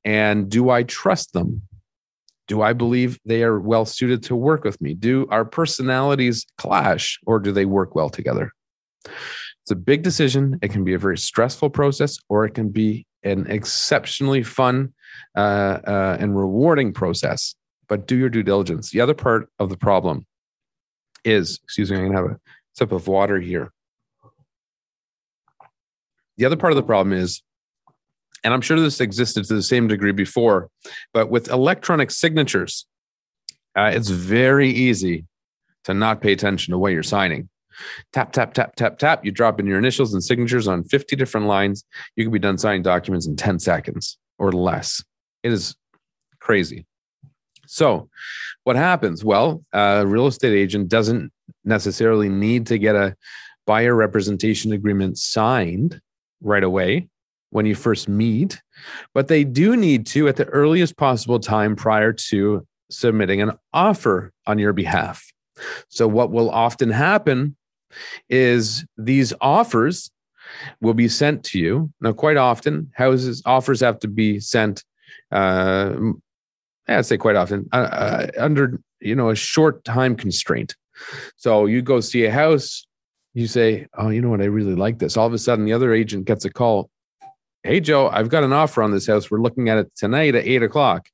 And 0.04 0.50
do 0.50 0.70
I 0.70 0.84
trust 0.84 1.34
them? 1.34 1.62
Do 2.48 2.62
I 2.62 2.74
believe 2.74 3.20
they 3.26 3.44
are 3.44 3.60
well 3.60 3.86
suited 3.86 4.24
to 4.24 4.36
work 4.36 4.64
with 4.64 4.80
me? 4.82 4.94
Do 4.94 5.28
our 5.30 5.46
personalities 5.46 6.46
clash 6.58 7.20
or 7.26 7.40
do 7.40 7.52
they 7.52 7.66
work 7.66 7.94
well 7.94 8.10
together? 8.10 8.52
It's 9.06 9.72
a 9.72 9.76
big 9.76 10.02
decision. 10.02 10.58
It 10.62 10.72
can 10.72 10.86
be 10.86 10.94
a 10.94 11.00
very 11.00 11.18
stressful 11.18 11.72
process 11.72 12.18
or 12.30 12.46
it 12.46 12.54
can 12.54 12.70
be 12.70 13.06
an 13.24 13.48
exceptionally 13.48 14.44
fun 14.44 14.94
uh, 15.36 15.80
uh, 15.86 16.18
and 16.20 16.38
rewarding 16.38 16.94
process. 16.94 17.54
But 17.90 18.08
do 18.08 18.16
your 18.16 18.30
due 18.30 18.44
diligence. 18.44 18.92
The 18.92 19.02
other 19.02 19.14
part 19.14 19.50
of 19.60 19.70
the 19.70 19.78
problem 19.78 20.26
is, 21.26 21.60
excuse 21.64 21.92
me, 21.92 21.98
I'm 21.98 22.04
going 22.04 22.16
to 22.16 22.22
have 22.22 22.32
a 22.32 22.40
sip 22.74 22.92
of 22.92 23.08
water 23.08 23.40
here. 23.40 23.72
The 26.38 26.46
other 26.46 26.56
part 26.56 26.72
of 26.72 26.78
the 26.78 26.84
problem 26.84 27.18
is 27.18 27.42
and 28.44 28.54
I'm 28.54 28.62
sure 28.62 28.80
this 28.80 29.02
existed 29.02 29.46
to 29.46 29.56
the 29.56 29.64
same 29.64 29.88
degree 29.88 30.12
before, 30.12 30.70
but 31.14 31.30
with 31.30 31.50
electronic 31.50 32.12
signatures, 32.12 32.86
uh, 33.76 33.92
it's 33.94 34.10
very 34.10 34.70
easy 34.70 35.26
to 35.86 35.94
not 35.94 36.22
pay 36.22 36.32
attention 36.32 36.72
to 36.72 36.78
what 36.78 36.92
you're 36.92 37.04
signing. 37.04 37.50
Tap, 38.12 38.32
tap, 38.32 38.54
tap, 38.54 38.76
tap, 38.76 38.98
tap. 38.98 39.24
You 39.24 39.32
drop 39.32 39.60
in 39.60 39.68
your 39.68 39.78
initials 39.78 40.14
and 40.14 40.24
signatures 40.24 40.68
on 40.68 40.84
50 40.84 41.16
different 41.16 41.48
lines. 41.48 41.84
You 42.16 42.24
can 42.24 42.34
be 42.34 42.40
done 42.40 42.58
signing 42.58 42.82
documents 42.82 43.28
in 43.28 43.36
10 43.36 43.60
seconds 43.60 44.18
or 44.40 44.52
less. 44.52 45.04
It 45.44 45.52
is 45.52 45.76
crazy. 46.40 46.86
So, 47.68 48.10
what 48.64 48.76
happens? 48.76 49.24
Well, 49.24 49.64
a 49.74 50.06
real 50.08 50.28
estate 50.28 50.54
agent 50.54 50.90
doesn't 50.90 51.32
necessarily 51.64 52.30
need 52.30 52.68
to 52.68 52.78
get 52.78 52.96
a 52.96 53.16
buyer 53.66 53.94
representation 53.94 54.72
agreement 54.72 55.18
signed 55.18 56.02
right 56.42 56.64
away 56.64 57.10
when 57.50 57.66
you 57.66 57.76
first 57.76 58.10
meet, 58.10 58.62
but 59.14 59.28
they 59.28 59.44
do 59.44 59.76
need 59.76 60.06
to 60.08 60.28
at 60.28 60.36
the 60.36 60.46
earliest 60.46 60.98
possible 60.98 61.40
time 61.40 61.76
prior 61.76 62.12
to 62.14 62.66
submitting 62.90 63.42
an 63.42 63.52
offer 63.74 64.32
on 64.46 64.60
your 64.60 64.74
behalf. 64.74 65.26
So, 65.90 66.08
what 66.08 66.32
will 66.32 66.50
often 66.50 66.90
happen 66.90 67.56
is 68.30 68.86
these 68.98 69.34
offers 69.42 70.12
will 70.82 70.94
be 70.94 71.08
sent 71.08 71.44
to 71.46 71.60
you. 71.60 71.92
Now, 72.02 72.14
quite 72.14 72.38
often, 72.38 72.92
houses 72.96 73.42
offers 73.46 73.82
have 73.82 74.00
to 74.00 74.08
be 74.08 74.40
sent. 74.40 74.84
Uh, 75.32 75.96
I'd 76.88 77.06
say 77.06 77.18
quite 77.18 77.36
often 77.36 77.68
uh, 77.74 77.76
uh, 77.76 78.28
under 78.38 78.80
you 79.00 79.16
know 79.16 79.30
a 79.30 79.36
short 79.36 79.84
time 79.84 80.16
constraint. 80.16 80.76
So 81.36 81.66
you 81.66 81.82
go 81.82 82.00
see 82.00 82.26
a 82.26 82.32
house, 82.32 82.88
you 83.34 83.48
say, 83.48 83.88
"Oh, 83.98 84.10
you 84.10 84.22
know 84.22 84.30
what? 84.30 84.42
I 84.42 84.46
really 84.46 84.76
like 84.76 85.00
this." 85.00 85.18
All 85.18 85.28
of 85.28 85.34
a 85.34 85.38
sudden, 85.38 85.66
the 85.66 85.74
other 85.74 85.94
agent 85.94 86.26
gets 86.26 86.46
a 86.46 86.50
call 86.50 86.90
hey, 87.68 87.82
Joe, 87.82 88.10
I've 88.10 88.30
got 88.30 88.44
an 88.44 88.54
offer 88.54 88.82
on 88.82 88.92
this 88.92 89.08
house. 89.08 89.30
We're 89.30 89.42
looking 89.42 89.68
at 89.70 89.78
it 89.78 89.92
tonight 89.96 90.36
at 90.36 90.46
eight 90.46 90.64
o'clock. 90.64 91.10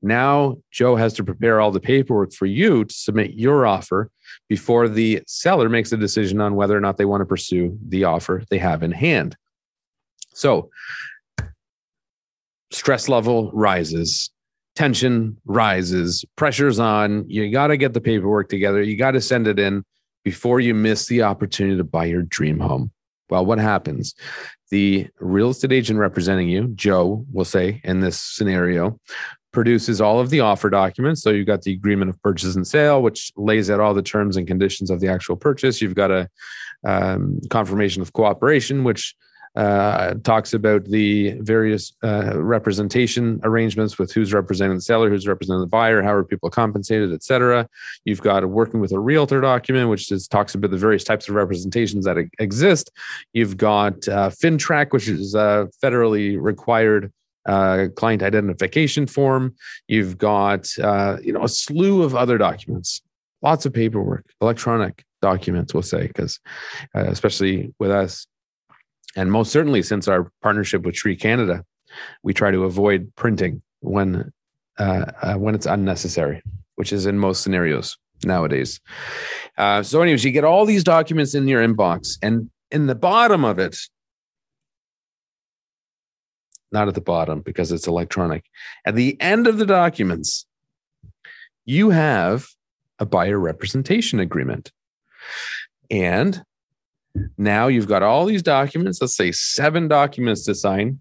Now, 0.00 0.56
Joe 0.70 0.96
has 0.96 1.12
to 1.14 1.24
prepare 1.24 1.60
all 1.60 1.70
the 1.70 1.80
paperwork 1.80 2.32
for 2.32 2.46
you 2.46 2.84
to 2.86 2.94
submit 2.94 3.34
your 3.34 3.66
offer 3.66 4.10
before 4.48 4.88
the 4.88 5.22
seller 5.26 5.68
makes 5.68 5.92
a 5.92 5.96
decision 5.96 6.40
on 6.40 6.56
whether 6.56 6.76
or 6.76 6.80
not 6.80 6.96
they 6.96 7.04
want 7.04 7.20
to 7.20 7.26
pursue 7.26 7.78
the 7.88 8.04
offer 8.04 8.42
they 8.50 8.58
have 8.58 8.82
in 8.82 8.90
hand. 8.90 9.36
So, 10.34 10.70
stress 12.70 13.08
level 13.08 13.52
rises, 13.52 14.30
tension 14.74 15.36
rises, 15.44 16.24
pressure's 16.36 16.80
on. 16.80 17.28
You 17.28 17.52
got 17.52 17.68
to 17.68 17.76
get 17.76 17.92
the 17.92 18.00
paperwork 18.00 18.48
together. 18.48 18.82
You 18.82 18.96
got 18.96 19.12
to 19.12 19.20
send 19.20 19.46
it 19.46 19.58
in 19.58 19.84
before 20.24 20.58
you 20.58 20.74
miss 20.74 21.06
the 21.06 21.22
opportunity 21.22 21.76
to 21.76 21.84
buy 21.84 22.06
your 22.06 22.22
dream 22.22 22.58
home. 22.58 22.90
Well, 23.30 23.46
what 23.46 23.58
happens? 23.58 24.14
The 24.70 25.08
real 25.20 25.50
estate 25.50 25.72
agent 25.72 25.98
representing 25.98 26.48
you, 26.48 26.68
Joe, 26.74 27.24
will 27.32 27.44
say 27.44 27.80
in 27.84 28.00
this 28.00 28.20
scenario, 28.20 28.98
produces 29.52 30.00
all 30.00 30.18
of 30.18 30.30
the 30.30 30.40
offer 30.40 30.70
documents. 30.70 31.22
So 31.22 31.30
you've 31.30 31.46
got 31.46 31.62
the 31.62 31.72
agreement 31.72 32.10
of 32.10 32.20
purchase 32.22 32.56
and 32.56 32.66
sale, 32.66 33.02
which 33.02 33.32
lays 33.36 33.70
out 33.70 33.80
all 33.80 33.94
the 33.94 34.02
terms 34.02 34.36
and 34.36 34.46
conditions 34.46 34.90
of 34.90 35.00
the 35.00 35.08
actual 35.08 35.36
purchase. 35.36 35.80
You've 35.80 35.94
got 35.94 36.10
a 36.10 36.28
um, 36.84 37.38
confirmation 37.50 38.02
of 38.02 38.12
cooperation, 38.12 38.82
which 38.82 39.14
uh, 39.54 40.14
talks 40.24 40.54
about 40.54 40.84
the 40.84 41.32
various 41.40 41.92
uh, 42.02 42.40
representation 42.42 43.40
arrangements 43.44 43.98
with 43.98 44.10
who's 44.12 44.32
representing 44.32 44.76
the 44.76 44.82
seller, 44.82 45.10
who's 45.10 45.28
representing 45.28 45.60
the 45.60 45.66
buyer, 45.66 46.02
how 46.02 46.12
are 46.12 46.24
people 46.24 46.48
compensated, 46.48 47.12
et 47.12 47.22
cetera. 47.22 47.68
You've 48.04 48.22
got 48.22 48.42
a 48.42 48.48
working 48.48 48.80
with 48.80 48.92
a 48.92 48.98
realtor 48.98 49.40
document, 49.40 49.90
which 49.90 50.08
just 50.08 50.30
talks 50.30 50.54
about 50.54 50.70
the 50.70 50.78
various 50.78 51.04
types 51.04 51.28
of 51.28 51.34
representations 51.34 52.04
that 52.06 52.16
exist. 52.38 52.90
You've 53.32 53.56
got 53.56 54.08
uh, 54.08 54.30
FINTRAC, 54.30 54.92
which 54.92 55.08
is 55.08 55.34
a 55.34 55.68
federally 55.82 56.38
required 56.40 57.12
uh, 57.46 57.86
client 57.96 58.22
identification 58.22 59.06
form. 59.06 59.54
You've 59.88 60.16
got 60.16 60.68
uh, 60.78 61.18
you 61.22 61.32
know 61.32 61.44
a 61.44 61.48
slew 61.48 62.02
of 62.02 62.14
other 62.14 62.38
documents, 62.38 63.02
lots 63.42 63.66
of 63.66 63.72
paperwork, 63.72 64.24
electronic 64.40 65.04
documents. 65.20 65.74
We'll 65.74 65.82
say 65.82 66.06
because 66.06 66.40
uh, 66.94 67.04
especially 67.06 67.74
with 67.78 67.90
us, 67.90 68.26
and 69.16 69.30
most 69.30 69.52
certainly 69.52 69.82
since 69.82 70.08
our 70.08 70.30
partnership 70.42 70.82
with 70.82 70.94
TREE 70.94 71.16
Canada, 71.16 71.64
we 72.22 72.32
try 72.32 72.50
to 72.50 72.64
avoid 72.64 73.12
printing 73.16 73.62
when 73.80 74.32
uh, 74.78 75.04
uh, 75.22 75.34
when 75.34 75.54
it's 75.54 75.66
unnecessary, 75.66 76.42
which 76.76 76.92
is 76.92 77.06
in 77.06 77.18
most 77.18 77.42
scenarios 77.42 77.98
nowadays. 78.24 78.80
Uh, 79.58 79.82
so, 79.82 80.00
anyways, 80.00 80.24
you 80.24 80.32
get 80.32 80.44
all 80.44 80.64
these 80.64 80.84
documents 80.84 81.34
in 81.34 81.46
your 81.46 81.66
inbox, 81.66 82.16
and 82.22 82.50
in 82.70 82.86
the 82.86 82.94
bottom 82.94 83.44
of 83.44 83.58
it, 83.58 83.76
not 86.72 86.88
at 86.88 86.94
the 86.94 87.00
bottom 87.00 87.40
because 87.40 87.70
it's 87.70 87.86
electronic. 87.86 88.44
At 88.86 88.94
the 88.94 89.20
end 89.20 89.46
of 89.46 89.58
the 89.58 89.66
documents, 89.66 90.46
you 91.64 91.90
have 91.90 92.48
a 92.98 93.06
buyer 93.06 93.38
representation 93.38 94.20
agreement. 94.20 94.72
And 95.90 96.42
now 97.36 97.68
you've 97.68 97.88
got 97.88 98.02
all 98.02 98.24
these 98.24 98.42
documents, 98.42 99.00
let's 99.00 99.16
say 99.16 99.32
seven 99.32 99.88
documents 99.88 100.44
to 100.46 100.54
sign, 100.54 101.00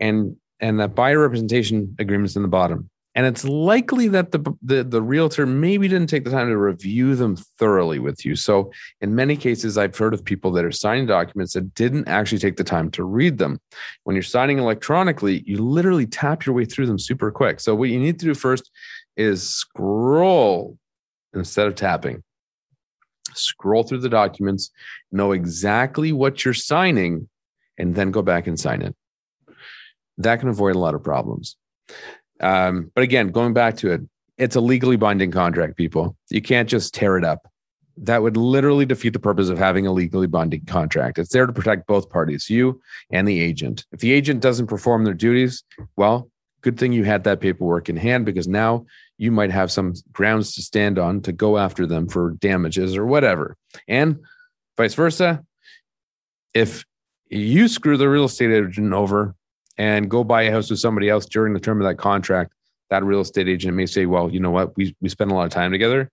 and 0.00 0.36
and 0.60 0.80
that 0.80 0.94
buyer 0.94 1.20
representation 1.20 1.94
agreement's 1.98 2.36
in 2.36 2.42
the 2.42 2.48
bottom. 2.48 2.90
And 3.14 3.26
it's 3.26 3.44
likely 3.44 4.06
that 4.08 4.30
the, 4.30 4.56
the, 4.62 4.84
the 4.84 5.02
realtor 5.02 5.44
maybe 5.44 5.88
didn't 5.88 6.08
take 6.08 6.22
the 6.22 6.30
time 6.30 6.46
to 6.46 6.56
review 6.56 7.16
them 7.16 7.34
thoroughly 7.58 7.98
with 7.98 8.24
you. 8.24 8.36
So, 8.36 8.70
in 9.00 9.12
many 9.12 9.36
cases, 9.36 9.76
I've 9.76 9.96
heard 9.96 10.14
of 10.14 10.24
people 10.24 10.52
that 10.52 10.64
are 10.64 10.70
signing 10.70 11.06
documents 11.06 11.54
that 11.54 11.74
didn't 11.74 12.06
actually 12.06 12.38
take 12.38 12.56
the 12.56 12.62
time 12.62 12.92
to 12.92 13.02
read 13.02 13.38
them. 13.38 13.60
When 14.04 14.14
you're 14.14 14.22
signing 14.22 14.58
electronically, 14.58 15.42
you 15.46 15.58
literally 15.58 16.06
tap 16.06 16.46
your 16.46 16.54
way 16.54 16.64
through 16.64 16.86
them 16.86 16.98
super 16.98 17.32
quick. 17.32 17.58
So, 17.58 17.74
what 17.74 17.88
you 17.88 17.98
need 17.98 18.20
to 18.20 18.26
do 18.26 18.34
first 18.34 18.70
is 19.16 19.42
scroll 19.42 20.78
instead 21.34 21.66
of 21.66 21.74
tapping. 21.74 22.22
Scroll 23.34 23.82
through 23.82 24.00
the 24.00 24.08
documents, 24.08 24.70
know 25.12 25.32
exactly 25.32 26.12
what 26.12 26.44
you're 26.44 26.54
signing, 26.54 27.28
and 27.76 27.94
then 27.94 28.10
go 28.10 28.22
back 28.22 28.46
and 28.46 28.58
sign 28.58 28.82
it. 28.82 28.94
That 30.18 30.40
can 30.40 30.48
avoid 30.48 30.76
a 30.76 30.80
lot 30.80 30.94
of 30.94 31.02
problems. 31.02 31.56
Um, 32.40 32.90
but 32.94 33.04
again, 33.04 33.28
going 33.28 33.52
back 33.52 33.76
to 33.78 33.92
it, 33.92 34.00
it's 34.36 34.56
a 34.56 34.60
legally 34.60 34.96
binding 34.96 35.30
contract, 35.30 35.76
people. 35.76 36.16
You 36.30 36.40
can't 36.40 36.68
just 36.68 36.94
tear 36.94 37.18
it 37.18 37.24
up. 37.24 37.50
That 37.96 38.22
would 38.22 38.36
literally 38.36 38.86
defeat 38.86 39.12
the 39.12 39.18
purpose 39.18 39.48
of 39.48 39.58
having 39.58 39.86
a 39.86 39.92
legally 39.92 40.28
binding 40.28 40.64
contract. 40.66 41.18
It's 41.18 41.32
there 41.32 41.46
to 41.46 41.52
protect 41.52 41.88
both 41.88 42.08
parties, 42.10 42.48
you 42.48 42.80
and 43.10 43.26
the 43.26 43.40
agent. 43.40 43.86
If 43.90 44.00
the 44.00 44.12
agent 44.12 44.40
doesn't 44.40 44.68
perform 44.68 45.04
their 45.04 45.14
duties, 45.14 45.64
well, 45.96 46.30
good 46.68 46.78
thing 46.78 46.92
you 46.92 47.04
had 47.04 47.24
that 47.24 47.40
paperwork 47.40 47.88
in 47.88 47.96
hand 47.96 48.26
because 48.26 48.46
now 48.46 48.84
you 49.16 49.32
might 49.32 49.50
have 49.50 49.72
some 49.72 49.94
grounds 50.12 50.54
to 50.54 50.60
stand 50.60 50.98
on 50.98 51.22
to 51.22 51.32
go 51.32 51.56
after 51.56 51.86
them 51.86 52.06
for 52.06 52.32
damages 52.32 52.94
or 52.94 53.06
whatever. 53.06 53.56
And 53.88 54.18
vice 54.76 54.92
versa. 54.92 55.42
If 56.52 56.84
you 57.30 57.68
screw 57.68 57.96
the 57.96 58.10
real 58.10 58.26
estate 58.26 58.50
agent 58.50 58.92
over 58.92 59.34
and 59.78 60.10
go 60.10 60.24
buy 60.24 60.42
a 60.42 60.50
house 60.50 60.68
with 60.68 60.78
somebody 60.78 61.08
else 61.08 61.24
during 61.24 61.54
the 61.54 61.60
term 61.60 61.80
of 61.80 61.88
that 61.88 61.96
contract, 61.96 62.52
that 62.90 63.02
real 63.02 63.22
estate 63.22 63.48
agent 63.48 63.74
may 63.74 63.86
say, 63.86 64.04
Well, 64.04 64.30
you 64.30 64.38
know 64.38 64.50
what? 64.50 64.76
We, 64.76 64.94
we 65.00 65.08
spent 65.08 65.30
a 65.30 65.34
lot 65.34 65.46
of 65.46 65.50
time 65.50 65.72
together. 65.72 66.10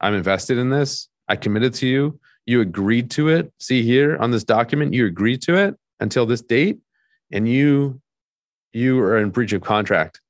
I'm 0.00 0.14
invested 0.14 0.56
in 0.56 0.70
this. 0.70 1.10
I 1.28 1.36
committed 1.36 1.74
to 1.74 1.86
you. 1.86 2.18
You 2.46 2.62
agreed 2.62 3.10
to 3.12 3.28
it. 3.28 3.52
See 3.60 3.82
here 3.82 4.16
on 4.16 4.30
this 4.30 4.44
document, 4.44 4.94
you 4.94 5.04
agreed 5.04 5.42
to 5.42 5.56
it 5.56 5.76
until 6.00 6.24
this 6.24 6.40
date, 6.40 6.78
and 7.30 7.46
you 7.46 8.00
you 8.72 9.00
are 9.00 9.18
in 9.18 9.30
breach 9.30 9.52
of 9.52 9.62
contract. 9.62 10.20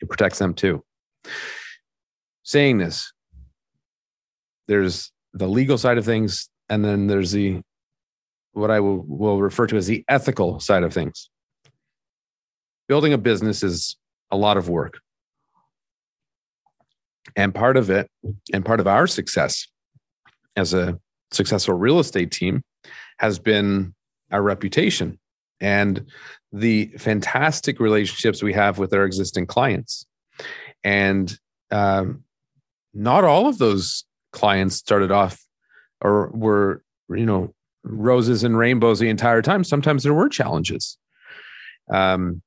It 0.00 0.08
protects 0.08 0.38
them 0.38 0.54
too. 0.54 0.84
Saying 2.42 2.78
this, 2.78 3.12
there's 4.68 5.10
the 5.32 5.48
legal 5.48 5.78
side 5.78 5.98
of 5.98 6.04
things, 6.04 6.48
and 6.68 6.84
then 6.84 7.06
there's 7.06 7.32
the 7.32 7.62
what 8.52 8.70
I 8.70 8.80
will, 8.80 9.04
will 9.06 9.40
refer 9.40 9.66
to 9.66 9.76
as 9.76 9.86
the 9.86 10.04
ethical 10.08 10.60
side 10.60 10.82
of 10.82 10.92
things 10.92 11.28
building 12.88 13.12
a 13.12 13.18
business 13.18 13.62
is 13.62 13.96
a 14.30 14.36
lot 14.36 14.56
of 14.56 14.68
work. 14.68 15.00
And 17.34 17.54
part 17.54 17.76
of 17.76 17.90
it, 17.90 18.08
and 18.52 18.64
part 18.64 18.80
of 18.80 18.86
our 18.86 19.06
success 19.06 19.66
as 20.54 20.72
a 20.72 20.98
successful 21.32 21.74
real 21.74 21.98
estate 21.98 22.30
team, 22.30 22.62
has 23.18 23.38
been 23.38 23.94
our 24.30 24.42
reputation 24.42 25.18
and 25.60 26.06
the 26.52 26.86
fantastic 26.98 27.80
relationships 27.80 28.42
we 28.42 28.52
have 28.52 28.78
with 28.78 28.92
our 28.92 29.04
existing 29.04 29.46
clients. 29.46 30.06
And 30.84 31.36
um, 31.70 32.24
not 32.94 33.24
all 33.24 33.48
of 33.48 33.58
those 33.58 34.04
clients 34.32 34.76
started 34.76 35.10
off 35.10 35.42
or 36.00 36.28
were, 36.28 36.82
you 37.08 37.26
know, 37.26 37.54
roses 37.82 38.44
and 38.44 38.56
rainbows 38.56 38.98
the 38.98 39.08
entire 39.08 39.42
time. 39.42 39.64
Sometimes 39.64 40.02
there 40.02 40.14
were 40.14 40.28
challenges. 40.28 40.98
Um, 41.90 42.42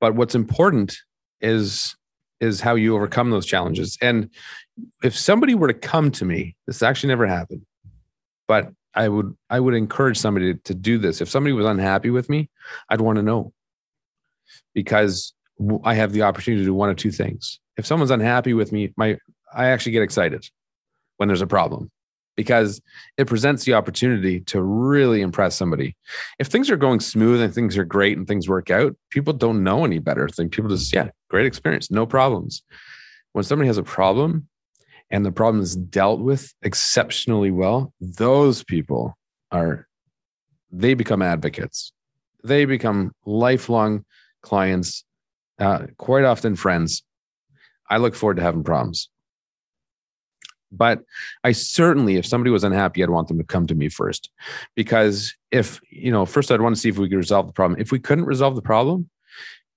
but 0.00 0.14
what's 0.14 0.34
important 0.34 0.98
is 1.40 1.96
is 2.40 2.60
how 2.60 2.74
you 2.74 2.94
overcome 2.94 3.30
those 3.30 3.46
challenges 3.46 3.96
and 4.02 4.28
if 5.02 5.16
somebody 5.16 5.54
were 5.54 5.68
to 5.68 5.74
come 5.74 6.10
to 6.10 6.24
me 6.24 6.54
this 6.66 6.82
actually 6.82 7.08
never 7.08 7.26
happened 7.26 7.64
but 8.46 8.70
i 8.94 9.08
would 9.08 9.34
i 9.50 9.58
would 9.58 9.74
encourage 9.74 10.18
somebody 10.18 10.54
to, 10.54 10.60
to 10.60 10.74
do 10.74 10.98
this 10.98 11.20
if 11.20 11.28
somebody 11.28 11.52
was 11.52 11.66
unhappy 11.66 12.10
with 12.10 12.28
me 12.28 12.48
i'd 12.90 13.00
want 13.00 13.16
to 13.16 13.22
know 13.22 13.52
because 14.74 15.32
i 15.84 15.94
have 15.94 16.12
the 16.12 16.22
opportunity 16.22 16.62
to 16.62 16.66
do 16.66 16.74
one 16.74 16.90
of 16.90 16.96
two 16.96 17.10
things 17.10 17.60
if 17.76 17.86
someone's 17.86 18.10
unhappy 18.10 18.54
with 18.54 18.72
me 18.72 18.92
my 18.96 19.16
i 19.54 19.66
actually 19.66 19.92
get 19.92 20.02
excited 20.02 20.48
when 21.16 21.28
there's 21.28 21.42
a 21.42 21.46
problem 21.46 21.90
because 22.36 22.80
it 23.16 23.26
presents 23.26 23.64
the 23.64 23.74
opportunity 23.74 24.40
to 24.40 24.62
really 24.62 25.20
impress 25.20 25.54
somebody. 25.54 25.96
If 26.38 26.48
things 26.48 26.70
are 26.70 26.76
going 26.76 27.00
smooth 27.00 27.40
and 27.40 27.54
things 27.54 27.78
are 27.78 27.84
great 27.84 28.16
and 28.16 28.26
things 28.26 28.48
work 28.48 28.70
out, 28.70 28.96
people 29.10 29.32
don't 29.32 29.62
know 29.62 29.84
any 29.84 29.98
better. 29.98 30.28
Think 30.28 30.52
people 30.52 30.70
just, 30.70 30.92
yeah, 30.92 31.10
great 31.28 31.46
experience, 31.46 31.90
no 31.90 32.06
problems. 32.06 32.62
When 33.32 33.44
somebody 33.44 33.68
has 33.68 33.78
a 33.78 33.82
problem 33.82 34.48
and 35.10 35.24
the 35.24 35.32
problem 35.32 35.62
is 35.62 35.76
dealt 35.76 36.20
with 36.20 36.52
exceptionally 36.62 37.50
well, 37.50 37.92
those 38.00 38.64
people 38.64 39.16
are, 39.50 39.86
they 40.70 40.94
become 40.94 41.22
advocates. 41.22 41.92
They 42.42 42.64
become 42.64 43.12
lifelong 43.24 44.04
clients, 44.42 45.04
uh, 45.58 45.86
quite 45.96 46.24
often 46.24 46.56
friends. 46.56 47.02
I 47.88 47.98
look 47.98 48.14
forward 48.14 48.36
to 48.36 48.42
having 48.42 48.64
problems. 48.64 49.08
But 50.72 51.02
I 51.44 51.52
certainly, 51.52 52.16
if 52.16 52.26
somebody 52.26 52.50
was 52.50 52.64
unhappy, 52.64 53.02
I'd 53.02 53.10
want 53.10 53.28
them 53.28 53.38
to 53.38 53.44
come 53.44 53.66
to 53.68 53.74
me 53.74 53.88
first. 53.88 54.30
Because 54.74 55.34
if, 55.52 55.80
you 55.90 56.10
know, 56.10 56.26
first 56.26 56.50
I'd 56.50 56.60
want 56.60 56.74
to 56.74 56.80
see 56.80 56.88
if 56.88 56.98
we 56.98 57.08
could 57.08 57.16
resolve 57.16 57.46
the 57.46 57.52
problem. 57.52 57.80
If 57.80 57.92
we 57.92 58.00
couldn't 58.00 58.24
resolve 58.24 58.56
the 58.56 58.62
problem, 58.62 59.08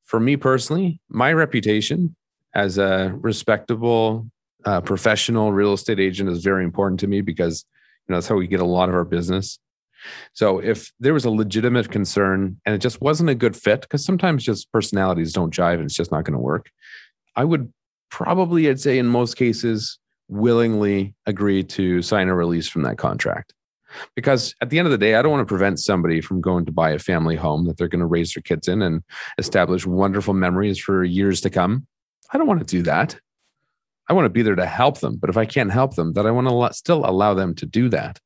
for 0.05 0.19
me 0.19 0.37
personally, 0.37 0.99
my 1.09 1.33
reputation 1.33 2.15
as 2.55 2.77
a 2.77 3.13
respectable, 3.15 4.27
uh, 4.65 4.81
professional 4.81 5.53
real 5.53 5.73
estate 5.73 5.99
agent 5.99 6.29
is 6.29 6.43
very 6.43 6.63
important 6.63 6.99
to 7.01 7.07
me 7.07 7.21
because, 7.21 7.65
you 8.07 8.13
know, 8.13 8.17
that's 8.17 8.27
how 8.27 8.35
we 8.35 8.47
get 8.47 8.59
a 8.59 8.65
lot 8.65 8.89
of 8.89 8.95
our 8.95 9.05
business. 9.05 9.59
So 10.33 10.59
if 10.59 10.91
there 10.99 11.13
was 11.13 11.25
a 11.25 11.29
legitimate 11.29 11.91
concern 11.91 12.59
and 12.65 12.75
it 12.75 12.79
just 12.79 13.01
wasn't 13.01 13.29
a 13.29 13.35
good 13.35 13.55
fit, 13.55 13.81
because 13.81 14.05
sometimes 14.05 14.43
just 14.43 14.71
personalities 14.71 15.33
don't 15.33 15.53
jive 15.53 15.75
and 15.75 15.85
it's 15.85 15.95
just 15.95 16.11
not 16.11 16.23
going 16.23 16.33
to 16.33 16.39
work, 16.39 16.69
I 17.35 17.43
would 17.43 17.71
probably, 18.09 18.69
I'd 18.69 18.79
say 18.79 18.97
in 18.97 19.07
most 19.07 19.35
cases, 19.35 19.99
willingly 20.29 21.15
agree 21.25 21.63
to 21.63 22.01
sign 22.01 22.29
a 22.29 22.35
release 22.35 22.67
from 22.67 22.83
that 22.83 22.97
contract. 22.97 23.53
Because 24.15 24.53
at 24.61 24.69
the 24.69 24.79
end 24.79 24.85
of 24.85 24.91
the 24.91 24.97
day, 24.97 25.15
I 25.15 25.21
don't 25.21 25.31
want 25.31 25.47
to 25.47 25.51
prevent 25.51 25.79
somebody 25.79 26.19
from 26.19 26.41
going 26.41 26.65
to 26.65 26.71
buy 26.71 26.91
a 26.91 26.99
family 26.99 27.35
home 27.35 27.65
that 27.65 27.77
they're 27.77 27.87
going 27.87 28.01
to 28.01 28.05
raise 28.05 28.33
their 28.33 28.41
kids 28.41 28.67
in 28.67 28.81
and 28.81 29.01
establish 29.37 29.85
wonderful 29.85 30.33
memories 30.33 30.77
for 30.77 31.03
years 31.03 31.39
to 31.41 31.49
come. 31.49 31.87
I 32.31 32.37
don't 32.37 32.47
want 32.47 32.59
to 32.59 32.65
do 32.65 32.81
that. 32.83 33.17
I 34.09 34.13
want 34.13 34.25
to 34.25 34.29
be 34.29 34.41
there 34.41 34.55
to 34.55 34.65
help 34.65 34.99
them. 34.99 35.17
But 35.17 35.29
if 35.29 35.37
I 35.37 35.45
can't 35.45 35.71
help 35.71 35.95
them, 35.95 36.13
that 36.13 36.25
I 36.25 36.31
want 36.31 36.47
to 36.47 36.77
still 36.77 37.05
allow 37.05 37.33
them 37.33 37.53
to 37.55 37.65
do 37.65 37.89
that. 37.89 38.19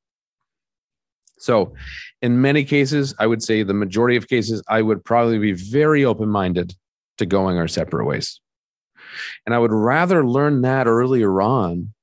So, 1.37 1.73
in 2.21 2.39
many 2.39 2.63
cases, 2.63 3.15
I 3.17 3.25
would 3.25 3.41
say 3.41 3.63
the 3.63 3.73
majority 3.73 4.15
of 4.15 4.27
cases, 4.27 4.61
I 4.67 4.83
would 4.83 5.03
probably 5.03 5.39
be 5.39 5.53
very 5.53 6.05
open 6.05 6.29
minded 6.29 6.75
to 7.17 7.25
going 7.25 7.57
our 7.57 7.67
separate 7.67 8.05
ways. 8.05 8.39
And 9.45 9.55
I 9.55 9.59
would 9.59 9.71
rather 9.71 10.25
learn 10.25 10.61
that 10.61 10.85
earlier 10.85 11.41
on 11.41 11.93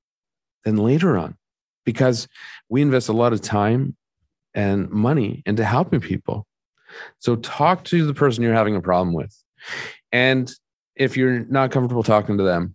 than 0.64 0.76
later 0.76 1.16
on 1.16 1.36
because 1.84 2.26
we 2.68 2.82
invest 2.82 3.08
a 3.08 3.12
lot 3.12 3.32
of 3.32 3.40
time 3.40 3.96
and 4.54 4.90
money 4.90 5.42
into 5.46 5.64
helping 5.64 6.00
people. 6.00 6.46
So 7.20 7.36
talk 7.36 7.84
to 7.84 8.06
the 8.06 8.14
person 8.14 8.42
you're 8.42 8.54
having 8.54 8.76
a 8.76 8.80
problem 8.80 9.14
with. 9.14 9.34
And 10.10 10.52
if 10.96 11.16
you're 11.16 11.44
not 11.44 11.70
comfortable 11.70 12.02
talking 12.02 12.38
to 12.38 12.44
them, 12.44 12.74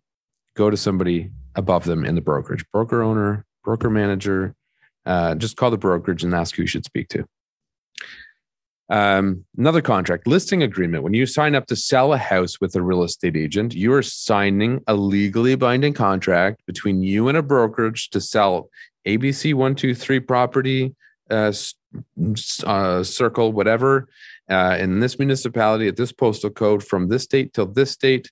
go 0.56 0.70
to 0.70 0.78
somebody 0.78 1.32
above 1.56 1.84
them 1.86 2.06
in 2.06 2.16
the 2.16 2.22
brokerage, 2.22 2.66
broker 2.72 3.02
owner, 3.02 3.46
broker 3.64 3.90
manager. 3.90 4.56
Uh, 5.06 5.36
just 5.36 5.58
call 5.58 5.72
the 5.72 5.78
brokerage 5.78 6.24
and 6.24 6.34
ask 6.34 6.56
who 6.56 6.64
you 6.64 6.68
should 6.68 6.86
speak 6.86 7.10
to. 7.10 7.26
Um, 8.90 9.46
another 9.58 9.82
contract 9.82 10.28
listing 10.28 10.62
agreement. 10.62 11.04
When 11.04 11.14
you 11.14 11.26
sign 11.26 11.56
up 11.56 11.66
to 11.68 11.76
sell 11.76 12.14
a 12.14 12.18
house 12.18 12.60
with 12.60 12.76
a 12.76 12.82
real 12.82 13.04
estate 13.04 13.36
agent, 13.36 13.74
you 13.74 13.94
are 13.94 14.04
signing 14.04 14.82
a 14.88 14.94
legally 14.94 15.56
binding 15.56 15.94
contract 15.94 16.62
between 16.68 17.02
you 17.02 17.28
and 17.28 17.38
a 17.38 17.42
brokerage 17.42 18.10
to 18.12 18.22
sell 18.22 18.70
ABC 19.08 19.54
one 19.54 19.76
two 19.76 19.96
three 19.96 20.20
property, 20.20 20.96
uh, 21.30 21.54
uh, 22.66 23.04
circle, 23.04 23.52
whatever, 23.52 24.08
uh, 24.50 24.78
in 24.80 25.00
this 25.00 25.18
municipality 25.18 25.88
at 25.88 25.96
this 25.96 26.12
postal 26.12 26.50
code 26.50 26.84
from 26.84 27.08
this 27.08 27.26
date 27.26 27.54
till 27.54 27.66
this 27.66 27.96
date 27.96 28.30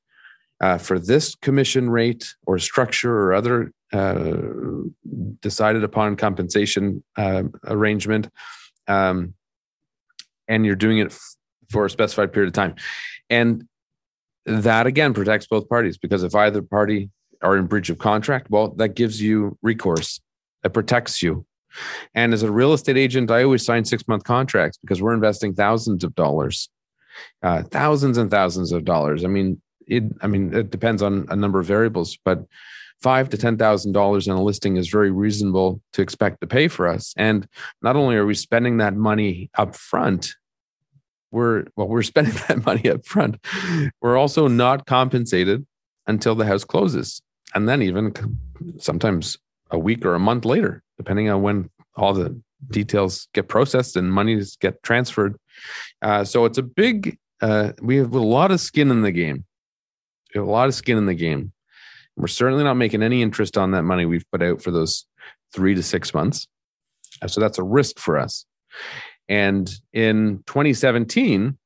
uh, 0.62 0.78
for 0.78 1.00
this 1.00 1.36
commission 1.36 1.90
rate 1.90 2.36
or 2.46 2.60
structure 2.60 3.14
or 3.14 3.34
other 3.34 3.74
uh, 3.92 4.32
decided 5.42 5.84
upon 5.84 6.16
compensation 6.16 7.04
uh, 7.18 7.44
arrangement. 7.66 8.30
Um, 8.88 9.34
and 10.48 10.66
you're 10.66 10.76
doing 10.76 11.00
it 11.00 11.08
f- 11.08 11.36
for 11.70 11.86
a 11.86 11.90
specified 11.90 12.32
period 12.32 12.48
of 12.48 12.54
time. 12.54 12.76
And 13.30 13.68
that 14.46 14.88
again 14.88 15.14
protects 15.14 15.48
both 15.48 15.68
parties 15.68 15.98
because 15.98 16.24
if 16.24 16.36
either 16.36 16.62
party 16.62 17.10
are 17.42 17.58
in 17.58 17.66
breach 17.66 17.90
of 17.90 17.98
contract, 17.98 18.50
well, 18.50 18.70
that 18.76 18.90
gives 18.90 19.22
you 19.22 19.58
recourse. 19.62 20.22
It 20.64 20.74
protects 20.74 21.24
you. 21.24 21.46
And 22.14 22.34
as 22.34 22.44
a 22.44 22.52
real 22.52 22.74
estate 22.74 22.98
agent, 22.98 23.32
I 23.32 23.44
always 23.44 23.66
sign 23.66 23.86
six 23.86 24.08
month 24.08 24.26
contracts 24.26 24.78
because 24.78 25.02
we're 25.02 25.14
investing 25.14 25.54
thousands 25.54 26.04
of 26.04 26.14
dollars, 26.16 26.70
uh, 27.42 27.64
thousands 27.64 28.18
and 28.18 28.30
thousands 28.30 28.72
of 28.72 28.84
dollars. 28.84 29.24
I 29.24 29.28
mean, 29.28 29.62
it. 29.92 30.04
I 30.22 30.28
mean, 30.28 30.54
it 30.54 30.72
depends 30.72 31.02
on 31.02 31.26
a 31.30 31.36
number 31.36 31.60
of 31.60 31.66
variables, 31.66 32.18
but 32.24 32.46
five 33.02 33.30
to 33.30 33.38
ten 33.38 33.58
thousand 33.58 33.92
dollars 33.92 34.28
in 34.28 34.34
a 34.34 34.42
listing 34.42 34.78
is 34.78 34.90
very 34.90 35.12
reasonable 35.12 35.82
to 35.94 36.02
expect 36.02 36.42
to 36.42 36.48
pay 36.48 36.68
for 36.68 36.88
us. 36.88 37.14
And 37.18 37.48
not 37.82 37.96
only 37.96 38.16
are 38.16 38.26
we 38.26 38.36
spending 38.36 38.78
that 38.78 38.96
money 38.96 39.50
up 39.58 39.76
front, 39.76 40.36
we're 41.32 41.66
well, 41.76 41.88
we're 41.88 42.04
spending 42.14 42.36
that 42.48 42.66
money 42.66 42.90
up 42.90 43.06
front. 43.06 43.38
We're 44.02 44.18
also 44.18 44.48
not 44.48 44.86
compensated 44.86 45.66
until 46.08 46.36
the 46.36 46.46
house 46.46 46.64
closes, 46.64 47.22
and 47.54 47.68
then 47.68 47.82
even 47.82 48.14
sometimes 48.78 49.38
a 49.72 49.80
week 49.80 50.06
or 50.06 50.16
a 50.16 50.20
month 50.20 50.46
later, 50.46 50.84
depending 50.98 51.30
on 51.30 51.42
when 51.42 51.70
all 51.96 52.14
the 52.14 52.40
details 52.70 53.28
get 53.34 53.48
processed 53.48 53.96
and 53.96 54.14
monies 54.14 54.56
get 54.58 54.82
transferred. 54.84 55.36
Uh, 56.02 56.24
so 56.24 56.46
it's 56.46 56.58
a 56.58 56.64
big. 56.64 57.18
Uh, 57.42 57.72
we 57.82 57.98
have 57.98 58.14
a 58.14 58.20
lot 58.20 58.52
of 58.52 58.60
skin 58.60 58.92
in 58.92 59.02
the 59.02 59.12
game. 59.12 59.44
A 60.36 60.40
lot 60.40 60.68
of 60.68 60.74
skin 60.76 60.98
in 60.98 61.06
the 61.06 61.14
game. 61.14 61.52
We're 62.16 62.28
certainly 62.28 62.64
not 62.64 62.76
making 62.76 63.04
any 63.04 63.22
interest 63.22 63.58
on 63.58 63.72
that 63.72 63.84
money 63.84 64.06
we've 64.06 64.30
put 64.32 64.42
out 64.42 64.62
for 64.62 64.72
those 64.72 65.06
three 65.54 65.76
to 65.76 65.84
six 65.84 66.14
months. 66.14 66.48
Uh, 67.22 67.28
so 67.28 67.42
that's 67.42 67.58
a 67.58 67.64
risk 67.64 68.00
for 68.00 68.18
us. 68.18 68.46
And 69.28 69.72
in 69.94 70.44
2017, 70.48 71.58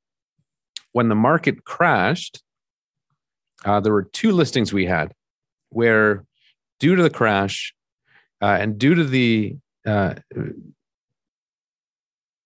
when 0.92 1.10
the 1.10 1.16
market 1.16 1.64
crashed, 1.64 2.42
uh, 3.66 3.80
there 3.80 3.94
were 3.94 4.04
two 4.04 4.32
listings 4.32 4.72
we 4.72 4.86
had 4.86 5.14
where, 5.70 6.24
due 6.80 6.96
to 6.96 7.04
the 7.04 7.10
crash 7.10 7.74
uh, 8.42 8.58
and 8.60 8.78
due 8.78 8.96
to 8.96 9.04
the 9.04 9.58
uh, 9.86 10.14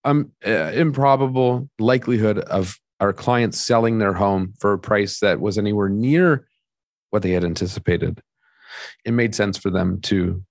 um, 0.04 0.32
uh, 0.46 0.50
improbable 0.50 1.68
likelihood 1.78 2.38
of 2.38 2.78
our 3.00 3.12
clients 3.12 3.60
selling 3.60 3.98
their 3.98 4.12
home 4.12 4.54
for 4.58 4.72
a 4.72 4.78
price 4.78 5.20
that 5.20 5.40
was 5.40 5.58
anywhere 5.58 5.88
near 5.88 6.46
what 7.10 7.22
they 7.22 7.30
had 7.30 7.44
anticipated, 7.44 8.22
it 9.04 9.12
made 9.12 9.34
sense 9.34 9.58
for 9.58 9.70
them 9.70 10.00
to 10.02 10.42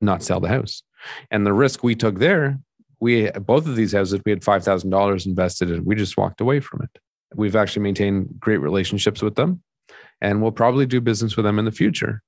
not 0.00 0.22
sell 0.22 0.40
the 0.40 0.48
house. 0.48 0.82
And 1.30 1.44
the 1.44 1.52
risk 1.52 1.82
we 1.82 1.94
took 1.94 2.18
there 2.18 2.58
we 3.00 3.30
both 3.30 3.66
of 3.66 3.76
these 3.76 3.92
houses 3.92 4.20
we 4.24 4.32
had 4.32 4.44
five 4.44 4.64
thousand 4.64 4.90
dollars 4.90 5.26
invested 5.26 5.70
in. 5.70 5.84
We 5.84 5.94
just 5.94 6.16
walked 6.16 6.40
away 6.40 6.60
from 6.60 6.82
it. 6.82 7.00
We've 7.34 7.56
actually 7.56 7.82
maintained 7.82 8.28
great 8.40 8.58
relationships 8.58 9.22
with 9.22 9.34
them, 9.34 9.62
and 10.20 10.42
we'll 10.42 10.52
probably 10.52 10.86
do 10.86 11.00
business 11.00 11.36
with 11.36 11.44
them 11.44 11.58
in 11.58 11.64
the 11.64 11.72
future. 11.72 12.22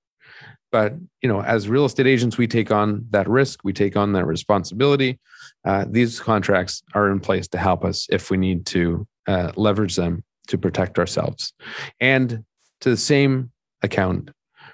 But 0.70 0.94
you 1.22 1.28
know, 1.28 1.42
as 1.42 1.68
real 1.68 1.84
estate 1.84 2.06
agents, 2.06 2.38
we 2.38 2.46
take 2.46 2.70
on 2.70 3.06
that 3.10 3.28
risk. 3.28 3.60
We 3.64 3.72
take 3.72 3.96
on 3.96 4.12
that 4.12 4.26
responsibility. 4.26 5.18
Uh, 5.64 5.86
these 5.88 6.20
contracts 6.20 6.82
are 6.94 7.10
in 7.10 7.20
place 7.20 7.48
to 7.48 7.58
help 7.58 7.84
us 7.84 8.06
if 8.10 8.30
we 8.30 8.36
need 8.36 8.66
to 8.66 9.06
uh, 9.26 9.52
leverage 9.56 9.96
them 9.96 10.24
to 10.48 10.58
protect 10.58 10.98
ourselves, 10.98 11.52
and 12.00 12.44
to 12.80 12.90
the 12.90 12.96
same 12.96 13.50
account 13.82 14.30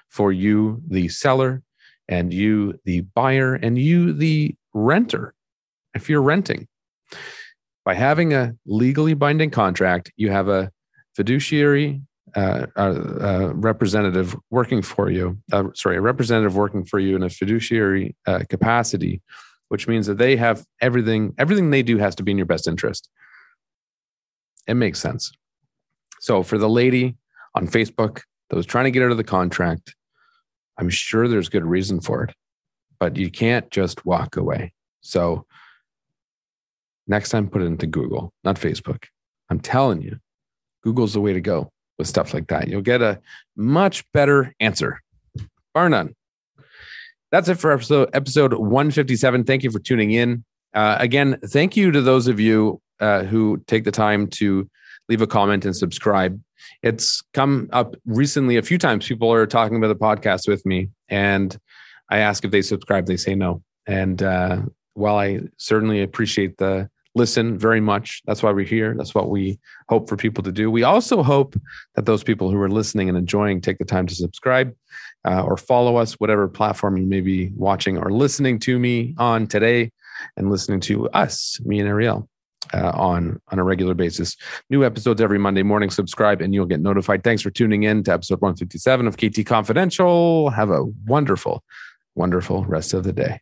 for 0.09 0.31
you, 0.31 0.81
the 0.87 1.07
seller, 1.09 1.61
and 2.07 2.33
you, 2.33 2.79
the 2.85 3.01
buyer, 3.01 3.55
and 3.55 3.77
you, 3.77 4.13
the 4.13 4.55
renter 4.73 5.33
if 5.93 6.09
you're 6.09 6.21
renting. 6.21 6.67
By 7.85 7.93
having 7.93 8.33
a 8.33 8.53
legally 8.65 9.13
binding 9.13 9.49
contract, 9.49 10.11
you 10.17 10.31
have 10.31 10.47
a 10.47 10.71
fiduciary 11.15 12.01
uh, 12.35 12.67
representative 13.55 14.35
working 14.49 14.81
for 14.81 15.09
you. 15.09 15.37
Uh, 15.51 15.65
sorry, 15.73 15.97
a 15.97 16.01
representative 16.01 16.55
working 16.55 16.85
for 16.85 16.99
you 16.99 17.15
in 17.15 17.23
a 17.23 17.29
fiduciary 17.29 18.15
uh, 18.25 18.41
capacity, 18.49 19.21
which 19.69 19.87
means 19.87 20.05
that 20.07 20.17
they 20.17 20.35
have 20.35 20.63
everything. 20.81 21.33
Everything 21.37 21.69
they 21.69 21.83
do 21.83 21.97
has 21.97 22.15
to 22.15 22.23
be 22.23 22.31
in 22.31 22.37
your 22.37 22.45
best 22.45 22.67
interest. 22.67 23.09
It 24.67 24.75
makes 24.75 24.99
sense. 24.99 25.31
So 26.19 26.43
for 26.43 26.57
the 26.57 26.69
lady 26.69 27.15
on 27.55 27.67
Facebook 27.67 28.21
that 28.49 28.55
was 28.55 28.65
trying 28.65 28.85
to 28.85 28.91
get 28.91 29.03
out 29.03 29.11
of 29.11 29.17
the 29.17 29.23
contract, 29.23 29.95
I'm 30.77 30.89
sure 30.89 31.27
there's 31.27 31.49
good 31.49 31.65
reason 31.65 32.01
for 32.01 32.23
it, 32.23 32.35
but 32.99 33.17
you 33.17 33.31
can't 33.31 33.69
just 33.71 34.05
walk 34.05 34.37
away. 34.37 34.73
So 35.01 35.45
Next 37.07 37.29
time, 37.29 37.49
put 37.49 37.61
it 37.61 37.65
into 37.65 37.87
Google, 37.87 38.33
not 38.43 38.57
Facebook. 38.57 39.05
I'm 39.49 39.59
telling 39.59 40.01
you, 40.01 40.19
Google's 40.83 41.13
the 41.13 41.21
way 41.21 41.33
to 41.33 41.41
go 41.41 41.71
with 41.97 42.07
stuff 42.07 42.33
like 42.33 42.47
that. 42.47 42.67
You'll 42.67 42.81
get 42.81 43.01
a 43.01 43.21
much 43.55 44.03
better 44.11 44.53
answer, 44.59 45.01
bar 45.73 45.89
none. 45.89 46.13
That's 47.31 47.47
it 47.47 47.55
for 47.55 47.71
episode 47.71 48.09
episode 48.13 48.53
157. 48.53 49.45
Thank 49.45 49.63
you 49.63 49.71
for 49.71 49.79
tuning 49.79 50.11
in. 50.11 50.43
Uh, 50.73 50.97
again, 50.99 51.39
thank 51.45 51.77
you 51.77 51.91
to 51.91 52.01
those 52.01 52.27
of 52.27 52.39
you 52.39 52.81
uh, 52.99 53.23
who 53.23 53.61
take 53.67 53.83
the 53.83 53.91
time 53.91 54.27
to 54.27 54.69
leave 55.09 55.21
a 55.21 55.27
comment 55.27 55.65
and 55.65 55.75
subscribe. 55.75 56.39
It's 56.83 57.23
come 57.33 57.69
up 57.71 57.95
recently 58.05 58.57
a 58.57 58.61
few 58.61 58.77
times. 58.77 59.07
People 59.07 59.31
are 59.31 59.45
talking 59.45 59.77
about 59.77 59.87
the 59.87 59.95
podcast 59.95 60.47
with 60.47 60.65
me, 60.65 60.89
and 61.09 61.57
I 62.09 62.19
ask 62.19 62.43
if 62.43 62.51
they 62.51 62.61
subscribe. 62.61 63.05
They 63.05 63.17
say 63.17 63.35
no. 63.35 63.63
And 63.85 64.21
uh, 64.21 64.61
while 64.93 65.17
I 65.17 65.41
certainly 65.57 66.01
appreciate 66.01 66.57
the 66.57 66.89
listen 67.17 67.57
very 67.57 67.81
much. 67.81 68.21
That's 68.25 68.41
why 68.43 68.51
we're 68.51 68.65
here. 68.65 68.93
That's 68.95 69.13
what 69.13 69.29
we 69.29 69.59
hope 69.89 70.07
for 70.07 70.15
people 70.15 70.43
to 70.43 70.51
do. 70.51 70.71
We 70.71 70.83
also 70.83 71.23
hope 71.23 71.59
that 71.95 72.05
those 72.05 72.23
people 72.23 72.49
who 72.49 72.61
are 72.61 72.69
listening 72.69 73.09
and 73.09 73.17
enjoying 73.17 73.59
take 73.59 73.79
the 73.79 73.85
time 73.85 74.07
to 74.07 74.15
subscribe 74.15 74.73
uh, 75.25 75.43
or 75.43 75.57
follow 75.57 75.97
us, 75.97 76.13
whatever 76.13 76.47
platform 76.47 76.95
you 76.95 77.05
may 77.05 77.21
be 77.21 77.51
watching 77.55 77.97
or 77.97 78.11
listening 78.11 78.59
to 78.59 78.79
me 78.79 79.15
on 79.17 79.47
today 79.47 79.91
and 80.37 80.49
listening 80.49 80.79
to 80.81 81.09
us, 81.09 81.59
me 81.65 81.79
and 81.79 81.89
Ariel. 81.89 82.29
Uh, 82.73 82.91
on 82.93 83.39
on 83.49 83.59
a 83.59 83.63
regular 83.63 83.93
basis. 83.93 84.35
New 84.69 84.83
episodes 84.85 85.21
every 85.21 85.39
Monday 85.39 85.63
morning. 85.63 85.89
Subscribe 85.89 86.41
and 86.41 86.53
you'll 86.53 86.65
get 86.65 86.81
notified. 86.81 87.23
Thanks 87.23 87.41
for 87.41 87.49
tuning 87.49 87.83
in 87.83 88.03
to 88.03 88.13
episode 88.13 88.41
157 88.41 89.07
of 89.07 89.17
KT 89.17 89.45
Confidential. 89.45 90.49
Have 90.49 90.69
a 90.69 90.83
wonderful, 91.05 91.63
wonderful 92.15 92.65
rest 92.65 92.93
of 92.93 93.03
the 93.03 93.13
day. 93.13 93.39